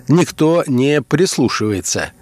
[0.06, 2.12] никто не прислушивается.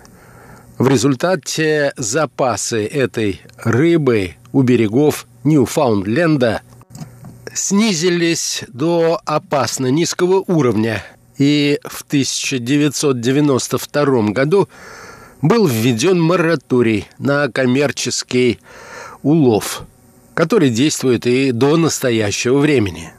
[0.83, 6.63] В результате запасы этой рыбы у берегов Ньюфаундленда
[7.55, 11.05] снизились до опасно низкого уровня,
[11.39, 14.69] и в 1992 году
[15.41, 18.59] был введен мораторий на коммерческий
[19.23, 19.85] улов,
[20.35, 23.13] который действует и до настоящего времени.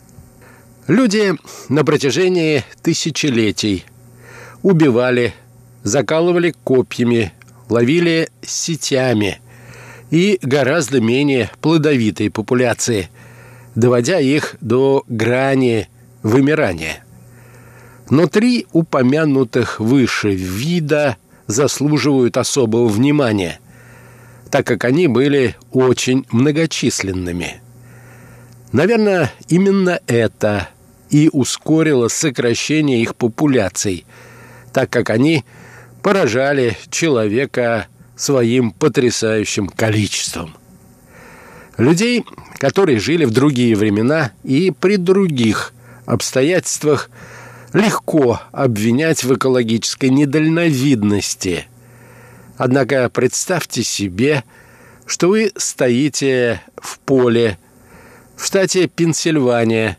[0.88, 1.36] Люди
[1.70, 3.86] на протяжении тысячелетий
[4.64, 5.34] убивали,
[5.84, 7.32] закалывали копьями,
[7.70, 9.40] ловили сетями
[10.12, 13.10] и гораздо менее плодовитые популяции,
[13.76, 15.90] доводя их до грани
[16.22, 17.04] вымирания.
[18.10, 23.60] Но три упомянутых выше вида заслуживают особого внимания,
[24.52, 27.62] так как они были очень многочисленными.
[28.72, 30.70] Наверное, именно это
[31.10, 34.06] и ускорило сокращение их популяций,
[34.74, 35.46] так как они
[36.04, 40.56] поражали человека своим потрясающим количеством.
[41.78, 42.24] Людей,
[42.60, 45.74] которые жили в другие времена и при других
[46.06, 47.10] обстоятельствах–
[47.74, 51.68] легко обвинять в экологической недальновидности.
[52.58, 54.44] Однако представьте себе,
[55.06, 57.58] что вы стоите в поле
[58.38, 59.98] в штате Пенсильвания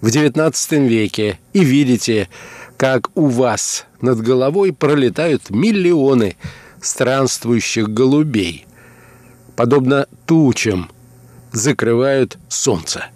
[0.00, 2.28] в XIX веке и видите,
[2.76, 6.36] как у вас над головой пролетают миллионы
[6.80, 8.66] странствующих голубей,
[9.56, 10.90] подобно тучам,
[11.52, 13.06] закрывают солнце.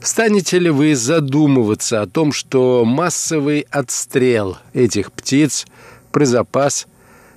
[0.00, 5.66] Станете ли вы задумываться о том, что массовый отстрел этих птиц
[6.12, 6.86] при запас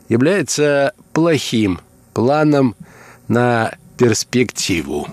[0.09, 1.79] является плохим
[2.13, 2.75] планом
[3.27, 5.07] на перспективу?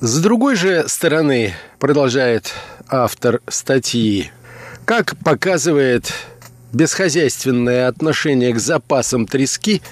[0.00, 2.54] С другой же стороны, продолжает
[2.88, 4.30] автор статьи,
[4.84, 6.12] как показывает
[6.72, 9.82] бесхозяйственное отношение к запасам трески,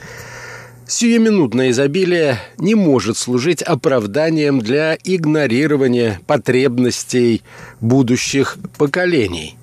[0.87, 7.43] сиюминутное изобилие не может служить оправданием для игнорирования потребностей
[7.81, 9.59] будущих поколений.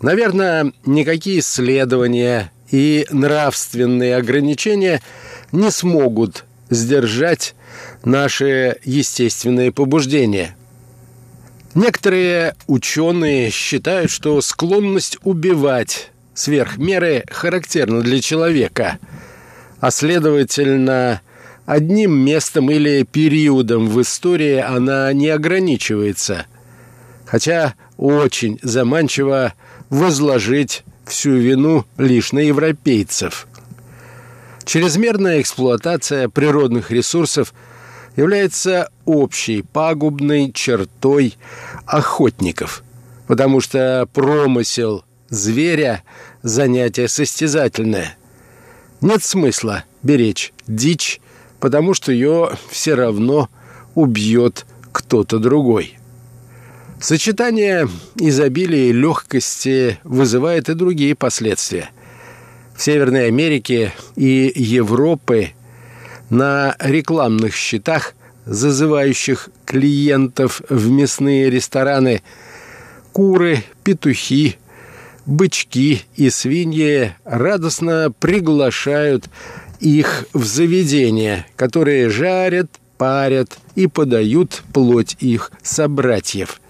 [0.00, 5.02] Наверное, никакие исследования и нравственные ограничения
[5.50, 7.54] не смогут сдержать
[8.04, 10.56] наши естественные побуждения.
[11.74, 18.98] Некоторые ученые считают, что склонность убивать сверх меры характерна для человека,
[19.78, 21.20] а следовательно,
[21.66, 26.46] одним местом или периодом в истории она не ограничивается,
[27.24, 29.54] хотя очень заманчиво
[29.90, 33.46] возложить всю вину лишь на европейцев.
[34.70, 37.52] Чрезмерная эксплуатация природных ресурсов–
[38.16, 41.34] является общей пагубной чертой
[41.86, 42.82] охотников,
[43.26, 46.02] потому что промысел зверя
[46.42, 48.16] занятие состязательное.
[49.00, 51.20] Нет смысла беречь дичь,
[51.60, 53.48] потому что ее все равно
[53.94, 55.98] убьет кто-то другой.
[57.00, 61.90] Сочетание изобилия и легкости вызывает и другие последствия.
[62.80, 65.50] Северной Америке и Европы
[66.30, 68.14] на рекламных счетах,
[68.46, 72.22] зазывающих клиентов в мясные рестораны,
[73.12, 74.56] куры, петухи,
[75.26, 79.26] бычки и свиньи радостно приглашают
[79.78, 86.62] их в заведения, которые жарят, парят и подают плоть их собратьев.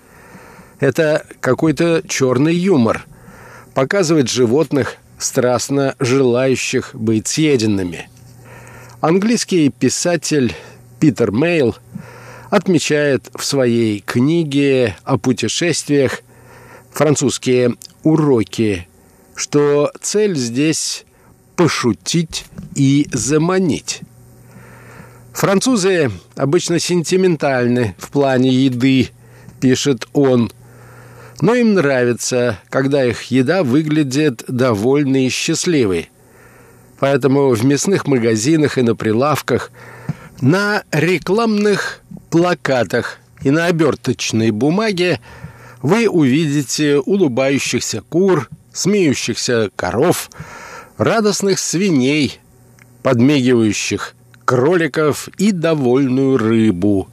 [0.80, 3.06] Это какой-то черный юмор.
[3.74, 8.08] Показывает животных, страстно желающих быть съеденными.
[9.00, 10.54] Английский писатель
[10.98, 11.76] Питер Мейл
[12.50, 16.22] отмечает в своей книге о путешествиях
[16.92, 18.88] французские уроки,
[19.34, 21.04] что цель здесь
[21.56, 22.44] пошутить
[22.74, 24.00] и заманить.
[25.32, 29.10] Французы обычно сентиментальны в плане еды,
[29.60, 30.50] пишет он,
[31.40, 36.10] но им нравится, когда их еда выглядит довольной и счастливой.
[36.98, 39.70] Поэтому в мясных магазинах и на прилавках,
[40.40, 45.20] на рекламных плакатах и на оберточной бумаге
[45.82, 50.30] вы увидите улыбающихся кур, смеющихся коров,
[50.98, 52.38] радостных свиней,
[53.02, 54.14] подмигивающих
[54.44, 57.08] кроликов и довольную рыбу.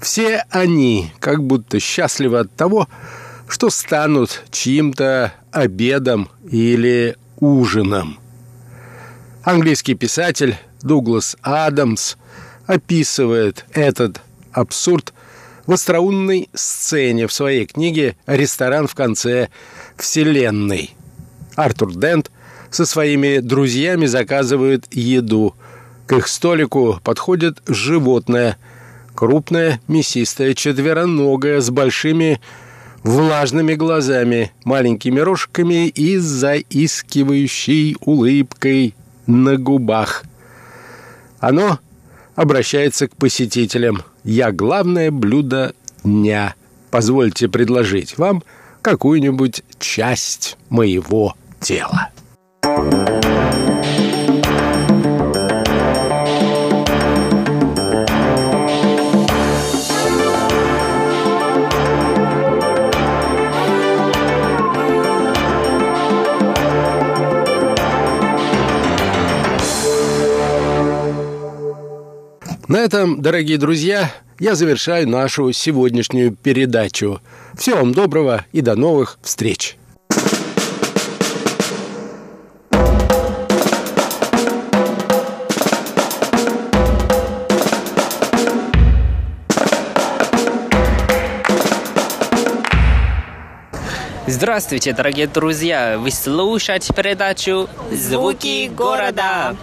[0.00, 2.88] Все они как будто счастливы от того,
[3.50, 8.18] что станут чьим-то обедом или ужином.
[9.42, 12.16] Английский писатель Дуглас Адамс
[12.66, 14.20] описывает этот
[14.52, 15.12] абсурд
[15.66, 19.48] в остроумной сцене в своей книге «Ресторан в конце
[19.96, 20.94] Вселенной».
[21.56, 22.30] Артур Дент
[22.70, 25.54] со своими друзьями заказывает еду–
[26.10, 28.58] к их столику подходит животное.
[29.14, 32.40] Крупное, мясистое, четвероногое, с большими
[33.02, 38.94] влажными глазами, маленькими рожками и заискивающей улыбкой
[39.26, 40.24] на губах.
[41.38, 41.78] Оно
[42.34, 44.02] обращается к посетителям.
[44.24, 45.74] «Я главное блюдо
[46.04, 46.54] дня.
[46.90, 48.42] Позвольте предложить вам
[48.82, 52.10] какую-нибудь часть моего тела».
[72.70, 77.20] На этом, дорогие друзья, я завершаю нашу сегодняшнюю передачу.
[77.58, 79.76] Всего вам доброго и до новых встреч!
[94.28, 95.98] Здравствуйте, дорогие друзья!
[95.98, 99.56] Вы слушаете передачу «Звуки города».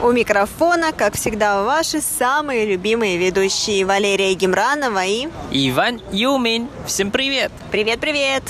[0.00, 5.28] У микрофона, как всегда, ваши самые любимые ведущие Валерия Гемранова и...
[5.50, 6.68] Иван Юмин.
[6.86, 7.50] Всем привет!
[7.70, 8.42] Привет-привет!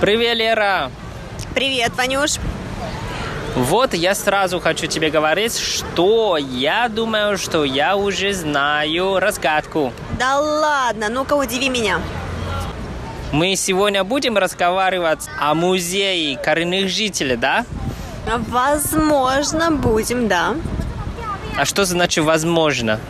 [0.00, 0.90] Привет, Лера!
[1.54, 2.32] Привет, Ванюш!
[3.56, 9.92] Вот я сразу хочу тебе говорить, что я думаю, что я уже знаю разгадку.
[10.18, 12.00] Да ладно, ну-ка удиви меня.
[13.32, 17.64] Мы сегодня будем разговаривать о музее коренных жителей, да?
[18.26, 20.54] Возможно, будем, да.
[21.56, 23.00] А что значит «возможно»?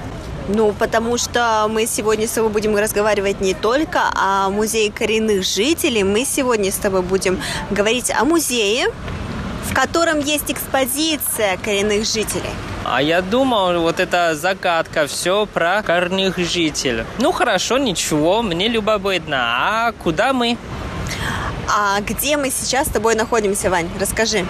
[0.48, 6.02] Ну, потому что мы сегодня с тобой будем разговаривать не только о музее коренных жителей,
[6.02, 7.40] мы сегодня с тобой будем
[7.70, 8.88] говорить о музее,
[9.68, 12.50] в котором есть экспозиция коренных жителей.
[12.84, 17.04] А я думал, вот эта загадка, все про коренных жителей.
[17.18, 19.36] Ну хорошо, ничего, мне любопытно.
[19.38, 20.56] А куда мы?
[21.68, 23.88] А где мы сейчас с тобой находимся, Вань?
[24.00, 24.44] Расскажи.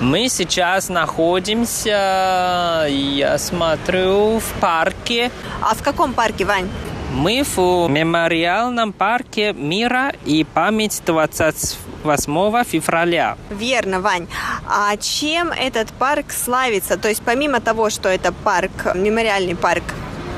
[0.00, 5.30] Мы сейчас находимся, я смотрю, в парке.
[5.60, 6.70] А в каком парке, Вань?
[7.12, 13.36] Мы в мемориальном парке мира и память 28 февраля.
[13.50, 14.26] Верно, Вань.
[14.66, 16.96] А чем этот парк славится?
[16.96, 19.84] То есть помимо того, что это парк, мемориальный парк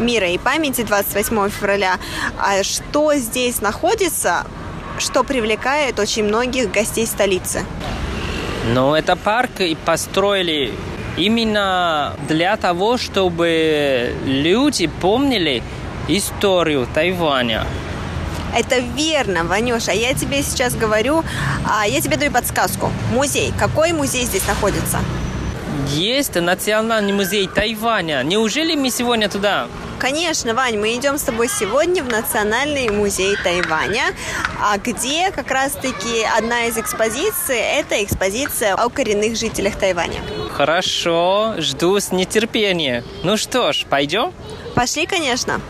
[0.00, 1.98] мира и памяти 28 февраля,
[2.36, 4.44] а что здесь находится,
[4.98, 7.64] что привлекает очень многих гостей столицы?
[8.64, 10.72] Ну, это парк и построили
[11.16, 15.62] именно для того, чтобы люди помнили
[16.08, 17.66] историю Тайваня.
[18.54, 19.92] Это верно, Ванюша.
[19.92, 21.24] Я тебе сейчас говорю,
[21.68, 22.90] а я тебе даю подсказку.
[23.12, 23.52] Музей.
[23.58, 24.98] Какой музей здесь находится?
[25.88, 28.22] Есть Национальный музей Тайваня.
[28.22, 29.68] Неужели мы сегодня туда?
[30.02, 34.06] Конечно, Вань, мы идем с тобой сегодня в Национальный музей Тайваня,
[34.60, 40.20] а где как раз-таки одна из экспозиций– это экспозиция о коренных жителях Тайваня.
[40.56, 43.04] Хорошо, жду с нетерпением.
[43.22, 44.32] Ну что ж, пойдем?
[44.74, 45.60] Пошли, конечно.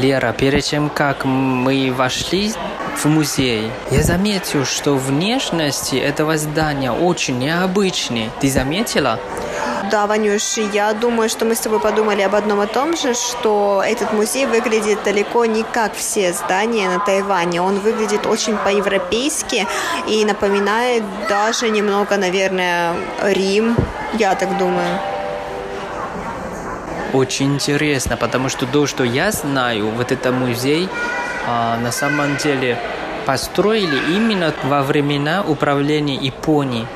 [0.00, 2.52] Лера, перед тем, как мы вошли
[2.96, 8.30] в музей, я заметил, что внешность этого здания очень необычная.
[8.40, 9.18] Ты заметила?
[9.90, 13.82] Да, Ванюш, я думаю, что мы с тобой подумали об одном и том же, что
[13.84, 17.60] этот музей выглядит далеко не как все здания на Тайване.
[17.60, 19.66] Он выглядит очень по-европейски
[20.06, 23.76] и напоминает даже немного, наверное, Рим,
[24.18, 25.17] я так думаю.
[27.12, 30.88] Очень интересно, потому что то, что я знаю, вот это музей,
[31.46, 32.78] а, на самом деле
[33.24, 36.86] построили именно во времена управления Японии.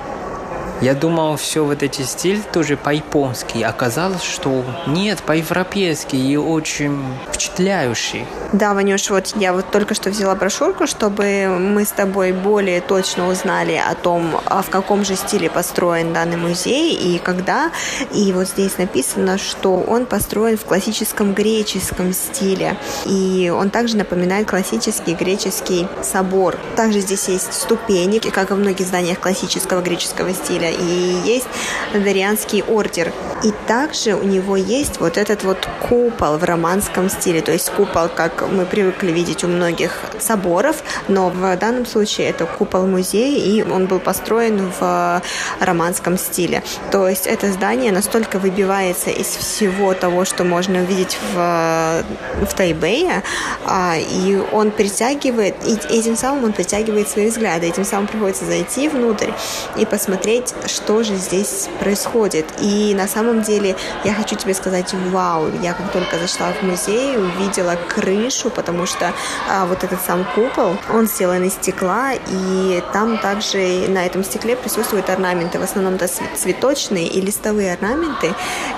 [0.82, 3.62] Я думал, все вот эти стиль тоже по-японски.
[3.62, 8.26] Оказалось, что нет, по-европейски и очень впечатляющий.
[8.52, 13.28] Да, Ванюш, вот я вот только что взяла брошюрку, чтобы мы с тобой более точно
[13.28, 17.70] узнали о том, а в каком же стиле построен данный музей и когда.
[18.12, 22.76] И вот здесь написано, что он построен в классическом греческом стиле.
[23.06, 26.58] И он также напоминает классический греческий собор.
[26.74, 31.46] Также здесь есть ступени, как и в многих зданиях классического греческого стиля и есть
[31.92, 33.12] Дарианский ордер.
[33.42, 38.08] И также у него есть вот этот вот купол в романском стиле, то есть купол,
[38.08, 43.62] как мы привыкли видеть у многих соборов, но в данном случае это купол музея, и
[43.62, 45.22] он был построен в
[45.60, 46.62] романском стиле.
[46.90, 52.04] То есть это здание настолько выбивается из всего того, что можно увидеть в,
[52.46, 53.22] в Тайбэе,
[53.66, 58.88] а, и он притягивает, и этим самым он притягивает свои взгляды, этим самым приходится зайти
[58.88, 59.30] внутрь
[59.76, 62.46] и посмотреть, что же здесь происходит.
[62.60, 67.16] И на самом деле я хочу тебе сказать, вау, я как только зашла в музей,
[67.16, 69.12] увидела крышу, потому что
[69.48, 74.56] а, вот этот сам купол, он сделан из стекла, и там также на этом стекле
[74.56, 78.34] присутствуют орнаменты, в основном это цветочные и листовые орнаменты,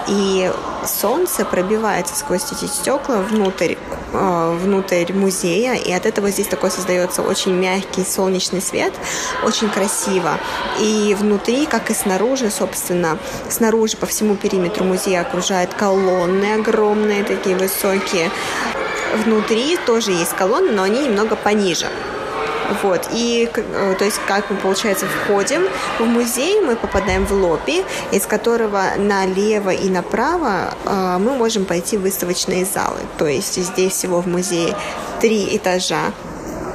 [0.09, 0.51] и
[0.87, 3.75] солнце пробивается сквозь эти стекла внутрь,
[4.13, 8.93] э, внутрь музея, и от этого здесь такой создается очень мягкий солнечный свет,
[9.45, 10.39] очень красиво.
[10.81, 17.57] И внутри, как и снаружи, собственно, снаружи по всему периметру музея окружают колонны огромные, такие
[17.57, 18.31] высокие.
[19.25, 21.87] Внутри тоже есть колонны, но они немного пониже.
[22.83, 23.09] Вот.
[23.13, 25.63] И, э, то есть, как мы, получается, входим
[25.99, 31.97] в музей, мы попадаем в лобби, из которого налево и направо э, мы можем пойти
[31.97, 33.01] в выставочные залы.
[33.19, 34.75] То есть, здесь всего в музее
[35.21, 36.13] три этажа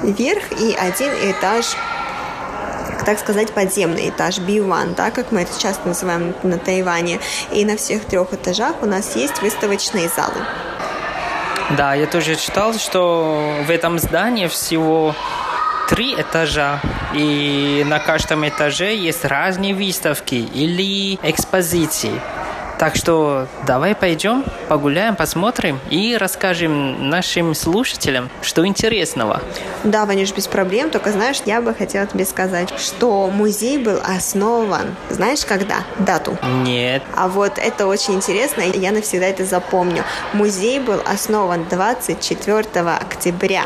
[0.04, 1.76] вверх и один этаж
[3.10, 7.20] так сказать, подземный этаж B1, да, как мы это часто называем на Тайване.
[7.51, 10.45] И на всех трех этажах у нас есть выставочные залы.
[11.76, 15.16] Да, я тоже читал, что в этом здании всего
[15.89, 16.82] три этажа,
[17.16, 22.22] и на каждом этаже есть разные выставки или экспозиции.
[22.78, 29.41] Так что давай пойдем, погуляем, посмотрим и расскажем нашим слушателям, что интересного.
[29.84, 30.91] Да, Ванюш, без проблем.
[30.91, 35.78] Только, знаешь, я бы хотела тебе сказать, что музей был основан, знаешь, когда?
[35.97, 36.38] Дату?
[36.63, 37.01] Нет.
[37.15, 40.03] А вот это очень интересно, и я навсегда это запомню.
[40.34, 43.63] Музей был основан 24 октября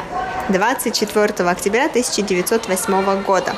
[0.50, 3.56] 24 октября 1908 года.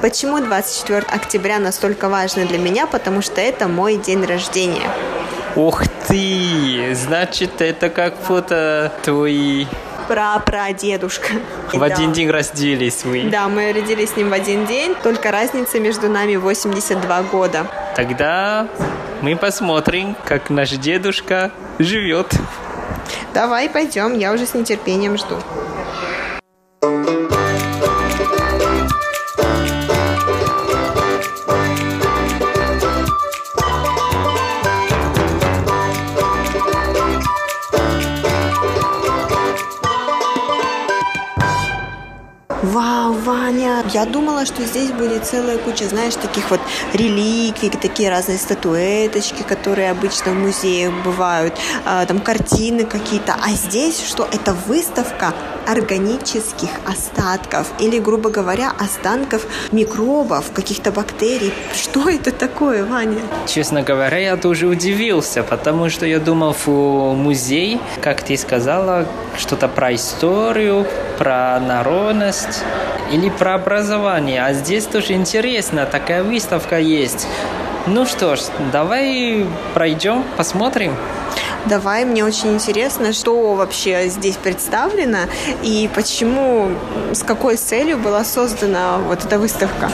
[0.00, 2.86] Почему 24 октября настолько важно для меня?
[2.86, 4.90] Потому что это мой день рождения.
[5.56, 6.94] Ух ты!
[6.94, 9.64] Значит, это как фото твои
[10.06, 11.32] прапрадедушка.
[11.72, 11.86] В да.
[11.86, 13.24] один день родились вы.
[13.30, 17.66] Да, мы родились с ним в один день, только разница между нами 82 года.
[17.96, 18.68] Тогда
[19.22, 22.32] мы посмотрим, как наш дедушка живет.
[23.34, 25.36] Давай пойдем, я уже с нетерпением жду.
[43.16, 43.84] Ваня!
[43.92, 46.60] Я думала, что здесь будет целая куча, знаешь, таких вот
[46.92, 51.54] реликвий, такие разные статуэточки, которые обычно в музеях бывают,
[51.84, 53.34] а, там картины какие-то.
[53.34, 54.28] А здесь что?
[54.30, 55.32] Это выставка
[55.66, 61.52] органических остатков или, грубо говоря, останков микробов, каких-то бактерий.
[61.74, 63.20] Что это такое, Ваня?
[63.46, 69.06] Честно говоря, я тоже удивился, потому что я думал, в музей, как ты сказала,
[69.38, 70.86] что-то про историю,
[71.18, 72.62] про народность
[73.12, 74.44] или про образование.
[74.44, 77.26] А здесь тоже интересно, такая выставка есть.
[77.86, 78.40] Ну что ж,
[78.72, 80.94] давай пройдем, посмотрим.
[81.66, 85.20] Давай, мне очень интересно, что вообще здесь представлено
[85.62, 86.70] и почему,
[87.12, 89.90] с какой целью была создана вот эта выставка.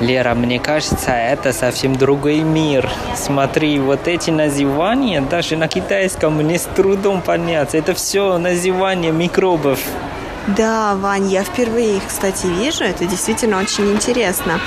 [0.00, 2.90] Лера, мне кажется, это совсем другой мир.
[3.14, 7.74] Смотри, вот эти называния, даже на китайском мне с трудом понять.
[7.74, 9.78] Это все называние микробов.
[10.48, 12.82] Да, Вань, я впервые их, кстати, вижу.
[12.82, 14.60] Это действительно очень интересно.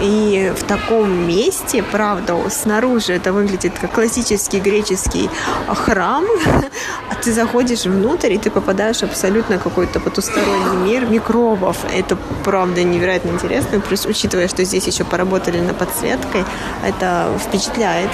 [0.00, 5.28] И в таком месте, правда, снаружи это выглядит как классический греческий
[5.68, 6.24] храм,
[7.10, 11.78] а ты заходишь внутрь, и ты попадаешь абсолютно какой-то потусторонний мир микробов.
[11.92, 13.80] Это, правда, невероятно интересно.
[13.80, 16.44] Плюс, учитывая, что здесь еще поработали над подсветкой,
[16.86, 18.10] это впечатляет.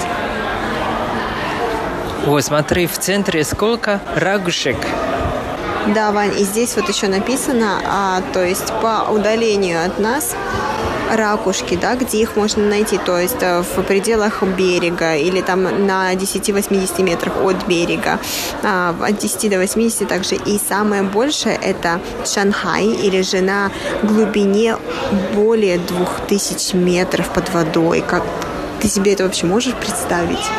[2.25, 4.77] О, смотри, в центре сколько ракушек.
[5.87, 10.33] Да, Вань, и здесь вот еще написано, а, то есть по удалению от нас
[11.11, 16.13] ракушки, да, где их можно найти, то есть э, в пределах берега или там на
[16.13, 18.19] 10-80 метрах от берега,
[18.63, 20.35] а, от 10 до 80 также.
[20.35, 23.69] И самое большее это Шанхай или же на
[24.03, 24.77] глубине
[25.35, 28.03] более 2000 метров под водой.
[28.07, 28.23] Как
[28.81, 30.49] ты себе это вообще можешь представить?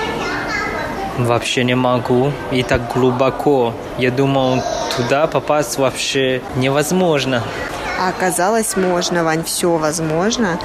[1.19, 2.33] Вообще не могу.
[2.51, 3.75] И так глубоко.
[3.99, 4.62] Я думал,
[4.97, 7.43] туда попасть вообще невозможно.
[7.99, 10.59] А оказалось, можно, Вань, все возможно.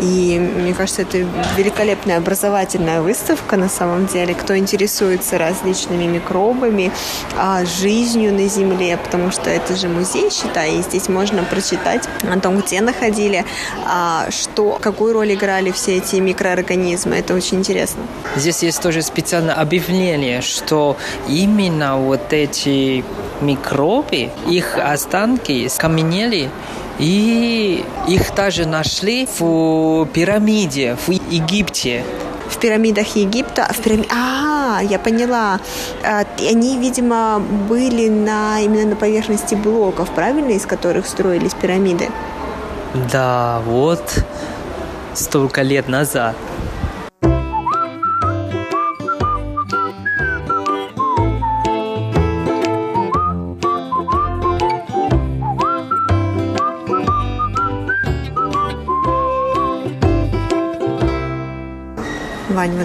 [0.00, 1.18] И мне кажется, это
[1.56, 4.34] великолепная образовательная выставка на самом деле.
[4.34, 6.90] Кто интересуется различными микробами,
[7.36, 12.38] а, жизнью на Земле, потому что это же музей, считай, и здесь можно прочитать о
[12.40, 13.44] том, где находили,
[13.84, 17.16] а, что, какую роль играли все эти микроорганизмы.
[17.16, 18.02] Это очень интересно.
[18.36, 20.96] Здесь есть тоже специальное объявление, что
[21.28, 23.04] именно вот эти
[23.42, 26.50] микробы, их останки скаменели
[26.98, 32.04] и их также нашли в пирамиде в Египте.
[32.48, 34.06] В пирамидах Египта, в пирами...
[34.12, 35.60] А, я поняла.
[36.04, 37.38] А, они, видимо,
[37.68, 42.08] были на именно на поверхности блоков, правильно, из которых строились пирамиды.
[43.12, 44.02] Да, вот
[45.14, 46.34] столько лет назад.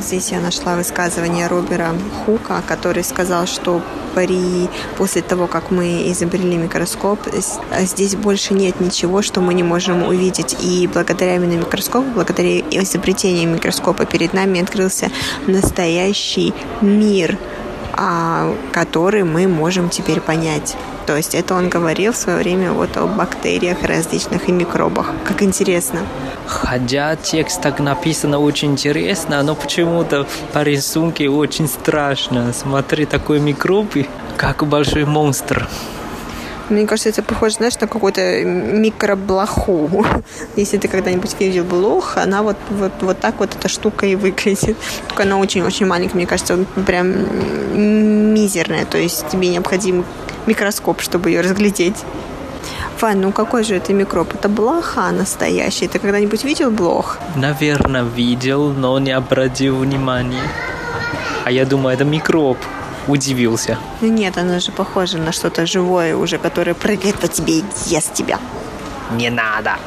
[0.06, 1.96] Здесь я нашла высказывание Робера
[2.26, 3.82] Хука, который сказал, что
[4.14, 7.20] при, после того, как мы изобрели микроскоп,
[7.80, 10.56] здесь больше нет ничего, что мы не можем увидеть.
[10.62, 15.10] И благодаря именно микроскопу, благодаря изобретению микроскопа перед нами открылся
[15.48, 17.55] настоящий мир, а,
[18.72, 20.76] который мы можем теперь понять.
[21.06, 25.12] То есть это он говорил в свое время вот о бактериях различных и микробах.
[25.24, 26.00] Как интересно.
[26.48, 32.54] Хотя текст так написано очень интересно, но почему-то по рисунке очень страшно.
[32.54, 33.94] Смотри, такой микроб,
[34.38, 35.68] как большой монстр.
[36.70, 40.06] Мне кажется, это похоже, знаешь, на какую-то микроблоху.
[40.56, 44.76] Если ты когда-нибудь видел блох, она вот, вот, вот так вот эта штука и выглядит.
[45.08, 48.86] Только она очень-очень маленькая, мне кажется, прям мизерная.
[48.86, 50.06] То есть тебе необходим
[50.48, 51.98] микроскоп, чтобы ее разглядеть.
[53.00, 54.34] Вань, ну какой же это микроб?
[54.34, 55.88] Это блоха настоящая.
[55.88, 57.18] Ты когда-нибудь видел блох?
[57.36, 60.42] Наверное, видел, но не обратил внимания.
[61.44, 62.58] А я думаю, это микроб.
[63.08, 63.78] Удивился.
[64.02, 68.14] Ну нет, она же похожа на что-то живое уже, которое прыгает по тебе и ест
[68.14, 68.40] тебя.
[69.12, 69.78] Не надо.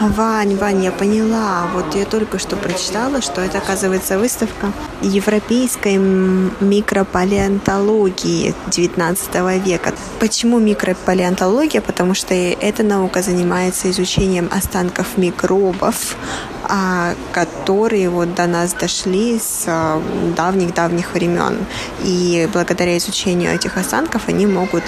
[0.00, 1.66] Вань, Вань, я поняла.
[1.72, 4.72] Вот я только что прочитала, что это, оказывается, выставка
[5.04, 9.94] европейской микропалеонтологии 19 века.
[10.18, 11.80] Почему микропалеонтология?
[11.80, 16.16] Потому что эта наука занимается изучением останков микробов,
[16.64, 20.02] а, которые вот до нас дошли с а,
[20.36, 21.58] давних-давних времен.
[22.02, 24.82] И благодаря изучению этих останков они могут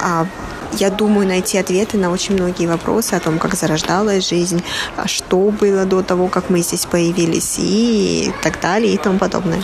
[0.00, 0.26] а,
[0.78, 4.62] я думаю, найти ответы на очень многие вопросы о том, как зарождалась жизнь,
[5.06, 9.62] что было до того, как мы здесь появились и так далее и тому подобное.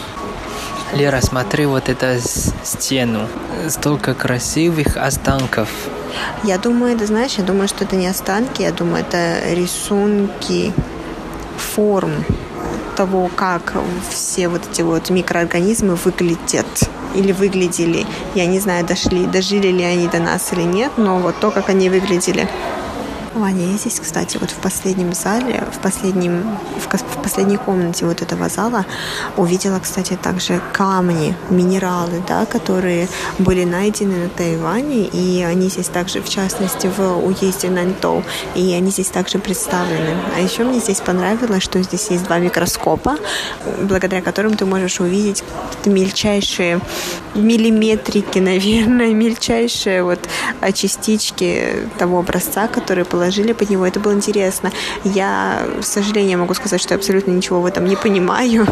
[0.92, 2.20] Лера, смотри вот эту
[2.64, 3.26] стену.
[3.68, 5.68] Столько красивых останков.
[6.44, 10.72] Я думаю, ты знаешь, я думаю, что это не останки, я думаю, это рисунки
[11.56, 12.24] форм
[12.96, 13.74] того, как
[14.10, 16.66] все вот эти вот микроорганизмы выглядят
[17.14, 18.06] или выглядели.
[18.34, 21.68] Я не знаю, дошли, дожили ли они до нас или нет, но вот то, как
[21.68, 22.48] они выглядели.
[23.34, 28.20] Ваня, я здесь, кстати, вот в последнем зале, в, последнем, в, в последней комнате вот
[28.20, 28.84] этого зала
[29.38, 33.08] увидела, кстати, также камни, минералы, да, которые
[33.38, 38.22] были найдены на Тайване, и они здесь также, в частности, в уезде Наньтоу,
[38.54, 40.14] и они здесь также представлены.
[40.36, 43.16] А еще мне здесь понравилось, что здесь есть два микроскопа,
[43.80, 45.42] благодаря которым ты можешь увидеть
[45.86, 46.80] мельчайшие
[47.34, 50.20] миллиметрики, наверное, мельчайшие вот
[50.74, 53.86] частички того образца, который был положили под него.
[53.86, 54.72] Это было интересно.
[55.04, 58.66] Я, к сожалению, могу сказать, что я абсолютно ничего в этом не понимаю.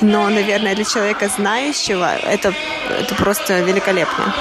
[0.00, 2.52] Но, наверное, для человека знающего это,
[3.00, 4.34] это просто великолепно.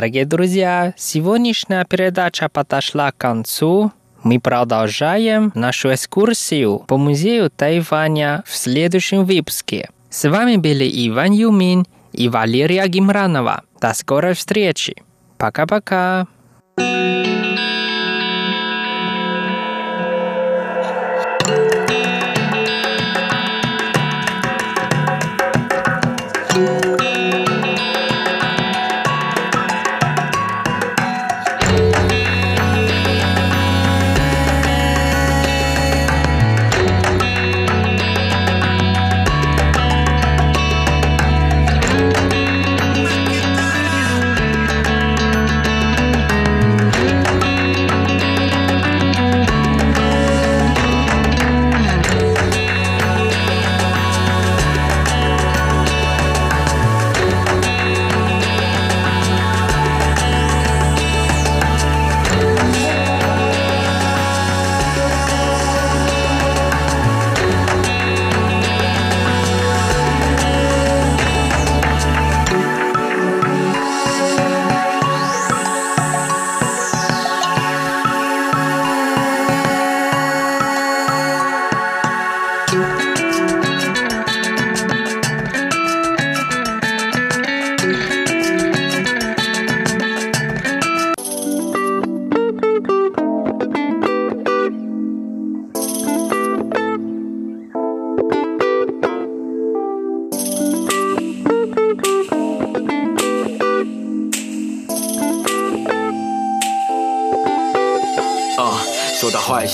[0.00, 3.92] Дорогие друзья, сегодняшняя передача подошла к концу.
[4.22, 9.90] Мы продолжаем нашу экскурсию по музею Тайваня в следующем выпуске.
[10.08, 11.84] С вами были Иван Юмин
[12.14, 13.64] и Валерия Гимранова.
[13.78, 14.94] До скорой встречи.
[15.36, 16.26] Пока-пока.
[16.78, 17.19] thank you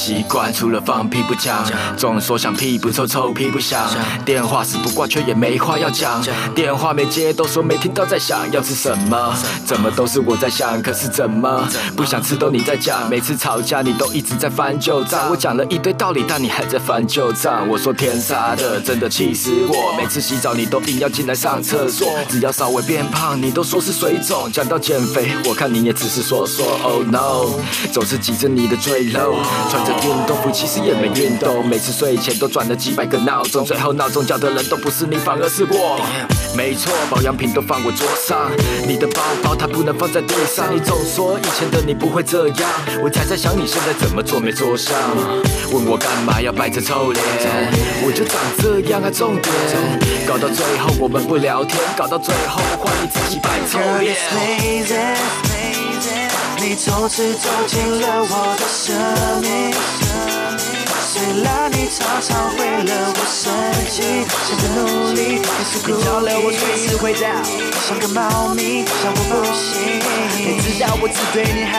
[0.07, 3.85] 习惯除了放屁不讲，总说想屁不臭臭屁不响，
[4.25, 9.35] 电话死不挂却也没话要讲，电话没接都说没听到在想，要吃什么？
[9.65, 11.69] 怎么都是我在想，可是怎么？
[11.97, 17.69] 不想吃都你在讲，每次吵架你都一直在翻旧账，我讲了一堆道理，但你还在翻旧账。
[17.69, 19.93] 我说天杀的，真的气死我！
[19.99, 26.65] 每次洗澡你都硬要进来上厕所，只要稍微变胖你都说是水肿，讲到减肥我看你也只是说说。
[26.85, 27.59] Oh no，
[27.93, 29.35] 总是挤着你的赘肉。
[29.69, 36.01] 这运动服其实也没运动，每次睡前都转了几百个闹钟，最后闹钟叫的人都不是你，反而是我。
[36.57, 38.51] 没错，保养品都放我桌上，
[38.87, 40.75] 你的包包它不能放在地上。
[40.75, 42.71] 你总说以前的你不会这样，
[43.03, 44.97] 我才在想你现在怎么坐没坐上。
[45.73, 47.25] 问我干嘛要摆着臭脸，
[48.05, 49.55] 我就长这样啊，重点。
[50.27, 55.56] 搞到最后我们不聊天，搞到最后换你自己摆臭脸。
[56.59, 58.97] 你从此走进了我的生
[59.41, 60.36] 命。
[61.17, 63.51] 虽然你常常为了我生
[63.89, 64.03] 气，
[64.47, 66.05] 想着努力还是孤立。
[66.05, 67.21] 了我随时会到，
[67.89, 69.81] 像个猫咪，像我不行。
[70.39, 71.77] 你知道我只对你好。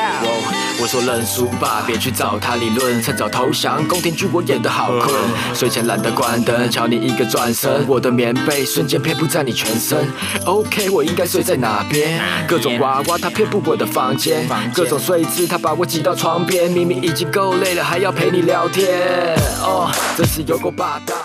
[0.79, 3.87] 我说认输吧，别去找他理论，趁早投降。
[3.87, 5.13] 宫廷剧我演得好困，
[5.53, 10.07] 睡前懒得关灯，瞧你一个转身，我的棉被瞬间遍布在你全身。
[10.45, 12.19] OK，我应该睡在哪边？
[12.47, 16.69] 各种娃娃它遍布我的房间，各种睡姿它把我挤到床边。
[16.71, 18.87] 明明已经够累了，还要陪你聊天。
[19.61, 21.15] 哦，真是有够霸道。